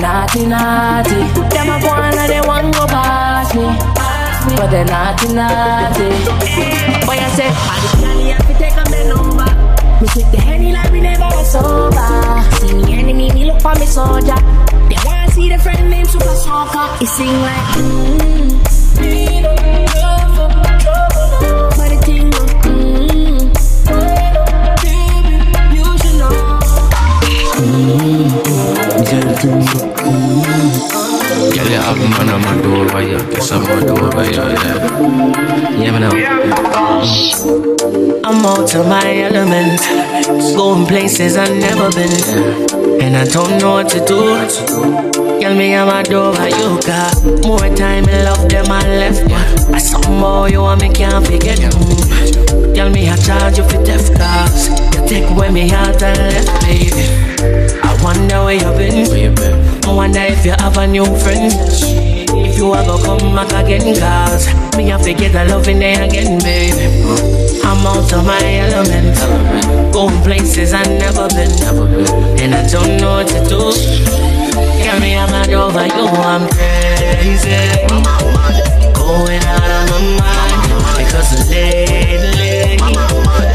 Naughty, 0.00 0.46
naughty. 0.46 1.20
Them 1.52 1.68
a 1.68 1.80
go 1.82 1.92
and 1.92 2.30
they 2.30 2.40
want 2.40 2.74
go 2.74 2.86
past 2.86 3.54
me. 3.54 3.68
But 4.56 4.70
they 4.70 4.84
naughty, 4.84 5.34
naughty. 5.34 6.08
Boy, 7.04 7.20
I 7.20 7.28
say, 7.36 7.50
I 7.52 8.38
to 8.40 8.54
take 8.54 8.72
a 8.72 8.90
man 8.90 9.12
over. 9.12 10.00
Me 10.00 10.08
take 10.08 10.30
the 10.32 10.40
henny 10.40 10.72
like 10.72 10.90
we 10.90 11.02
never 11.02 11.24
was 11.24 11.52
sober. 11.52 12.66
See 12.66 12.74
me 12.74 12.94
enemy, 12.94 13.30
me 13.32 13.44
look 13.44 13.60
for 13.60 13.74
me 13.74 13.84
soldier. 13.84 14.71
They 15.34 15.40
wanna 15.40 15.50
see 15.50 15.56
the 15.56 15.58
friend 15.62 15.90
named 15.90 16.08
Super 16.08 16.34
Soccer. 16.34 17.02
It 17.02 17.08
sing 17.08 17.40
like, 17.40 17.76
mmm. 17.76 18.60
But 21.76 21.88
the 21.88 21.96
thing. 22.04 22.30
Mm-hmm. 22.62 23.38
Baby, 24.82 25.36
you 25.76 25.86
should 25.98 26.18
Girl, 31.54 31.68
you 31.68 31.80
have 31.80 31.98
man 31.98 32.28
on 32.28 32.40
my 32.42 32.54
door, 32.62 32.84
why 32.92 33.02
you 33.02 33.18
kiss 33.34 33.52
on 33.52 33.62
my 33.62 33.80
door, 33.80 34.10
why 34.10 34.24
you 34.24 34.32
yeah. 34.32 34.78
You 35.70 35.84
never 35.84 36.00
know. 36.00 36.12
Mm. 36.12 37.71
I'm 38.24 38.46
out 38.46 38.72
of 38.76 38.86
my 38.86 39.16
element, 39.18 39.80
going 40.54 40.86
places 40.86 41.36
I've 41.36 41.56
never 41.56 41.90
been, 41.90 43.02
and 43.02 43.16
I 43.16 43.24
don't 43.24 43.58
know 43.60 43.72
what 43.72 43.88
to 43.90 43.98
do. 44.04 45.40
Tell 45.40 45.54
me 45.56 45.74
I'm 45.74 45.88
a 45.88 46.04
door, 46.08 46.32
you 46.32 46.80
got 46.86 47.20
more 47.44 47.68
time 47.74 48.08
in 48.08 48.24
love 48.24 48.48
than 48.48 48.70
I 48.70 48.86
left. 48.86 49.28
I 49.72 49.78
somehow 49.78 50.44
you 50.44 50.60
want 50.60 50.82
me 50.82 50.90
can't 50.90 51.26
forget. 51.26 51.58
Tell 51.58 52.88
mm. 52.88 52.94
me 52.94 53.08
I 53.08 53.16
charge 53.16 53.58
you 53.58 53.64
for 53.64 53.82
death 53.82 54.16
cars. 54.16 54.68
You 54.94 55.08
take 55.08 55.28
away 55.28 55.50
me 55.50 55.68
heart 55.68 56.00
and 56.02 56.18
left, 56.18 56.62
baby. 56.62 57.08
I 57.82 57.98
wonder 58.04 58.44
where 58.44 58.54
you 58.54 58.70
been. 58.78 59.08
Where 59.08 59.18
you 59.18 59.34
been? 59.34 59.84
I 59.84 59.92
wonder 59.92 60.20
if 60.20 60.46
you 60.46 60.52
have 60.52 60.76
a 60.76 60.86
new 60.86 61.04
friend. 61.04 62.11
You 62.62 62.72
ever 62.76 62.96
come 63.02 63.34
back 63.34 63.50
again, 63.50 63.92
cause 63.98 64.46
me 64.76 64.92
I 64.92 64.96
forget 64.96 65.32
the 65.32 65.44
loving 65.50 65.80
there 65.80 66.00
again, 66.00 66.38
baby. 66.38 66.86
I'm 67.64 67.84
out 67.84 68.12
of 68.12 68.24
my 68.24 68.38
element. 68.38 69.18
Going 69.92 70.22
places 70.22 70.72
I've 70.72 70.86
never 70.86 71.26
been. 71.34 71.50
And 72.38 72.54
I 72.54 72.62
don't 72.70 73.00
know 73.00 73.18
what 73.18 73.26
to 73.34 73.42
do. 73.50 73.74
Tell 74.78 75.00
me 75.00 75.18
I'm 75.18 75.28
not 75.34 75.50
over 75.50 75.86
you, 75.90 76.06
I'm 76.06 76.46
crazy. 76.54 77.50
Going 78.94 79.42
out 79.42 79.70
of 79.74 79.90
my 79.90 79.98
mind. 80.22 80.62
Because 81.02 81.50
lately, 81.50 82.78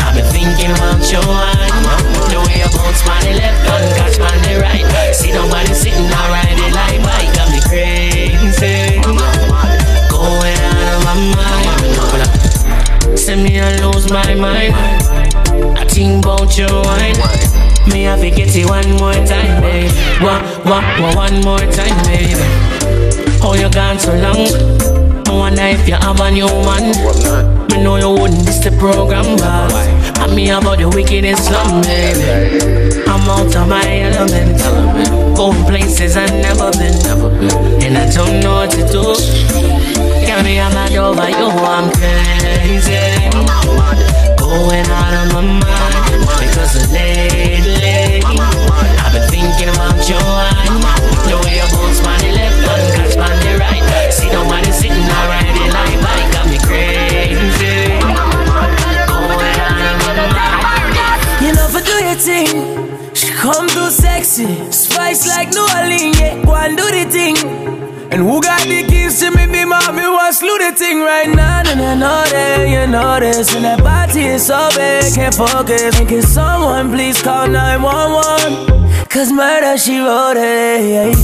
I've 0.04 0.16
been 0.16 0.26
thinking 0.36 0.72
about 0.76 1.10
your 1.10 1.26
wine. 1.26 2.27
Way 2.58 2.64
you 2.64 2.70
bounce 2.74 3.06
on 3.06 3.22
the 3.22 3.34
left 3.38 3.70
and 3.70 3.86
catch 3.98 4.18
on 4.20 4.34
the 4.42 4.58
right. 4.62 5.14
See 5.14 5.32
nobody 5.32 5.74
sitting 5.74 6.10
there 6.10 6.30
riding 6.34 6.74
like 6.74 7.02
bike. 7.06 7.30
Got 7.38 7.52
me 7.54 7.62
crazy. 7.70 8.98
Going 10.10 10.58
out 10.66 10.90
of 10.90 11.06
my 11.06 11.14
mind. 11.38 13.20
Send 13.20 13.44
me 13.44 13.60
I 13.60 13.78
lose 13.86 14.10
my 14.12 14.34
mind. 14.34 14.74
I 15.78 15.86
think 15.86 16.26
about 16.26 16.58
your 16.58 16.74
wine. 16.82 17.18
Me 17.94 18.04
have 18.04 18.22
to 18.22 18.32
get 18.32 18.56
it 18.56 18.66
one 18.66 18.90
more 18.98 19.14
time, 19.14 19.62
baby. 19.62 19.94
One, 20.24 20.42
one, 20.66 20.84
one, 21.02 21.16
one 21.16 21.42
more 21.42 21.66
time, 21.72 21.98
baby. 22.10 22.34
Oh, 23.44 23.54
you 23.54 23.70
gone 23.70 24.00
so 24.00 24.16
long. 24.16 24.50
I 25.28 25.32
wonder 25.32 25.62
if 25.62 25.88
you 25.88 25.94
have 25.94 26.20
a 26.20 26.32
new 26.32 26.48
man. 26.66 26.90
Me 27.70 27.84
know 27.84 27.98
you 27.98 28.10
wouldn't 28.10 28.46
miss 28.46 28.60
the 28.64 28.72
program, 28.80 29.38
but 29.38 29.97
I 30.28 30.36
me 30.36 30.50
about 30.50 30.78
the 30.78 30.90
wickedest 30.90 31.46
slum, 31.46 31.82
baby. 31.82 33.02
I'm 33.08 33.30
out 33.30 33.56
of 33.56 33.68
my 33.68 33.82
element. 34.02 34.60
Going 35.36 35.64
places 35.66 36.18
I've 36.18 36.34
never 36.34 36.72
been. 36.72 36.94
And 37.82 37.98
I 37.98 38.10
don't 38.12 38.40
know 38.42 38.66
what 38.66 38.72
to 38.72 38.84
do. 38.92 39.16
Tell 40.28 40.44
me 40.44 40.60
I'm 40.60 40.74
not 40.74 40.92
over 40.92 41.30
you, 41.30 41.48
I'm 41.48 41.90
crazy. 41.96 43.00
Going 44.38 44.88
out 44.92 45.14
of 45.16 45.34
my 45.34 45.42
mind. 45.42 46.28
Because 46.40 46.92
lately, 46.92 48.22
I've 49.00 49.14
been 49.14 49.28
thinking 49.32 49.70
about 49.70 49.98
your 50.10 50.20
wine. 50.20 50.82
The 51.24 51.36
way 51.44 51.56
you 51.58 51.68
bounce 51.72 52.02
on 52.06 52.17
like 65.48 65.54
New 65.54 65.62
Orleans. 65.62 66.20
Yeah, 66.20 66.46
go 66.46 66.56
and 66.56 66.78
do 66.78 66.84
the 66.84 67.10
thing. 67.10 67.38
And 68.12 68.22
who 68.22 68.42
got 68.42 68.62
the 68.64 68.84
keys 68.84 69.20
to 69.20 69.32
me? 69.32 69.48
Be 69.48 69.66
mommy, 69.66 70.04
wants 70.04 70.40
slew 70.40 70.58
the 70.58 70.72
thing 70.76 71.02
right 71.02 71.28
now. 71.28 71.64
And 71.66 71.82
I 71.82 71.96
know 71.96 72.24
that 72.32 72.68
you 72.70 72.88
know 72.88 73.20
this. 73.20 73.54
And 73.56 73.66
that 73.66 73.80
body 73.80 74.26
is 74.26 74.46
so 74.48 74.70
big, 74.76 75.14
can't 75.14 75.36
focus. 75.36 76.00
And 76.00 76.08
can 76.08 76.22
someone 76.22 76.92
please 76.92 77.22
call 77.22 77.48
911? 77.48 79.08
Cause 79.10 79.32
murder, 79.32 79.78
she 79.78 80.00
wrote 80.00 80.38
it. 80.38 81.16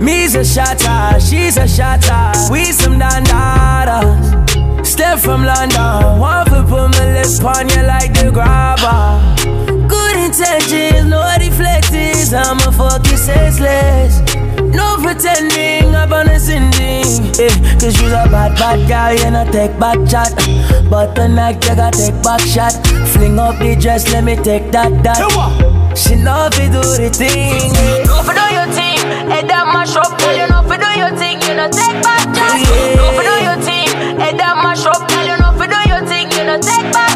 Me's 0.00 0.34
a 0.34 0.44
shotter, 0.44 1.20
she's 1.20 1.56
a 1.56 1.68
shotter. 1.68 2.52
We 2.52 2.64
some 2.72 2.98
dandadas. 2.98 4.86
Step 4.86 5.18
from 5.18 5.44
London, 5.44 6.18
one 6.18 6.46
foot 6.46 6.66
put 6.66 6.90
my 6.98 7.12
lips 7.12 7.40
on 7.40 7.68
you 7.68 7.82
like 7.82 8.14
the 8.14 8.30
grabber. 8.32 9.59
Good 10.30 10.38
intentions, 10.38 11.10
no 11.10 11.18
deflectors. 11.42 12.32
I'ma 12.32 12.70
fuck 12.70 13.04
you 13.10 13.16
senseless. 13.16 14.20
No 14.72 14.96
pretending 15.02 15.92
up 15.92 16.12
on 16.12 16.28
a 16.28 16.38
sending. 16.38 17.34
Eh, 17.40 17.50
cause 17.80 18.00
you's 18.00 18.12
a 18.12 18.30
bad, 18.30 18.54
bad 18.54 18.88
guy 18.88 19.14
and 19.26 19.36
I 19.36 19.44
take 19.50 19.76
back 19.80 19.98
chat. 20.08 20.30
But 20.88 21.14
tonight 21.16 21.64
you 21.64 21.74
gotta 21.74 21.90
take 21.90 22.22
back 22.22 22.40
shot. 22.42 22.74
Fling 23.10 23.40
up 23.40 23.58
the 23.58 23.74
dress, 23.74 24.12
let 24.12 24.22
me 24.22 24.36
take 24.36 24.70
that, 24.70 25.02
that. 25.02 25.18
She 25.98 26.14
do 26.14 26.22
the 26.22 27.10
thing. 27.10 27.72
No 28.06 28.22
for 28.22 28.30
do 28.30 28.46
your 28.54 28.70
thing, 28.70 29.02
head 29.26 29.48
that 29.48 29.66
mash 29.74 29.96
up. 29.96 30.16
Tell 30.16 30.36
you 30.36 30.46
no 30.46 30.62
for 30.62 30.78
do 30.78 30.90
your 30.94 31.10
thing, 31.18 31.42
you 31.42 31.54
know 31.58 31.66
take 31.66 31.98
back 32.06 32.22
charge. 32.30 32.62
No 32.94 33.10
for 33.18 33.26
do 33.26 33.34
your 33.42 33.58
thing, 33.66 33.90
head 34.20 34.38
that 34.38 34.54
mash 34.62 34.86
up. 34.86 35.08
Tell 35.08 35.26
you 35.26 35.36
no 35.42 35.50
for 35.58 35.66
do 35.66 35.80
your 35.90 36.06
thing, 36.06 36.30
you 36.30 36.44
know 36.44 36.60
take 36.60 36.86
back 36.92 37.09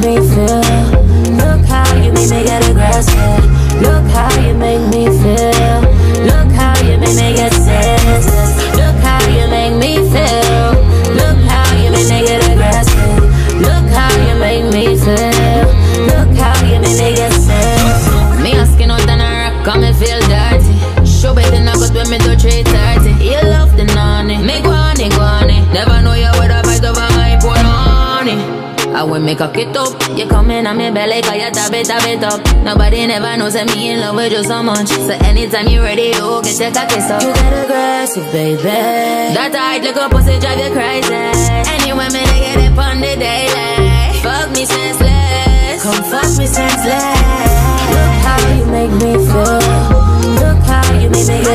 make 0.00 0.20
me 0.20 0.28
feel. 0.28 0.60
Look 1.36 1.64
how 1.66 1.94
you 1.96 2.12
make 2.12 2.30
me 2.30 2.44
get 2.44 2.68
aggressive. 2.68 3.80
Look 3.80 4.04
how 4.10 4.30
you 4.40 4.54
make 4.54 4.80
me 4.92 5.06
feel. 5.06 5.73
I 29.14 29.18
will 29.18 29.26
make 29.26 29.38
a 29.38 29.46
kit 29.46 29.76
up. 29.76 29.94
You 30.18 30.26
come 30.26 30.50
in 30.50 30.66
on 30.66 30.76
me 30.76 30.90
belly, 30.90 31.22
cause 31.22 31.38
you 31.38 31.48
tap 31.54 31.72
it, 31.72 31.86
tap 31.86 32.02
it 32.02 32.24
up. 32.24 32.42
Nobody 32.66 33.06
never 33.06 33.36
knows 33.36 33.54
that 33.54 33.70
me 33.70 33.94
in 33.94 34.00
love 34.00 34.16
with 34.16 34.32
you 34.32 34.42
so 34.42 34.60
much. 34.60 34.90
So 34.90 35.14
anytime 35.22 35.68
you 35.70 35.86
ready, 35.86 36.10
you 36.18 36.42
get 36.42 36.58
take 36.58 36.74
a 36.74 36.82
kiss 36.90 37.06
up. 37.14 37.22
You 37.22 37.30
get 37.30 37.62
aggressive, 37.62 38.26
baby. 38.34 38.58
That 39.38 39.54
tight 39.54 39.86
little 39.86 40.10
pussy 40.10 40.34
drive 40.42 40.58
you 40.58 40.74
crazy. 40.74 41.14
Anyway, 41.14 42.10
me 42.10 42.26
they 42.26 42.42
get 42.42 42.58
it 42.58 42.74
on 42.74 42.98
the 42.98 43.14
daily. 43.14 44.18
Fuck 44.18 44.50
me 44.50 44.66
senseless. 44.66 45.78
Come 45.86 46.02
fuck 46.10 46.30
me 46.34 46.50
senseless. 46.50 47.54
Look 47.94 48.14
how 48.26 48.42
you 48.50 48.66
make 48.66 48.94
me 48.98 49.14
feel. 49.14 49.62
Look 50.42 50.58
how 50.66 50.90
you 50.98 51.06
make 51.14 51.22
me 51.22 51.38
get 51.38 51.53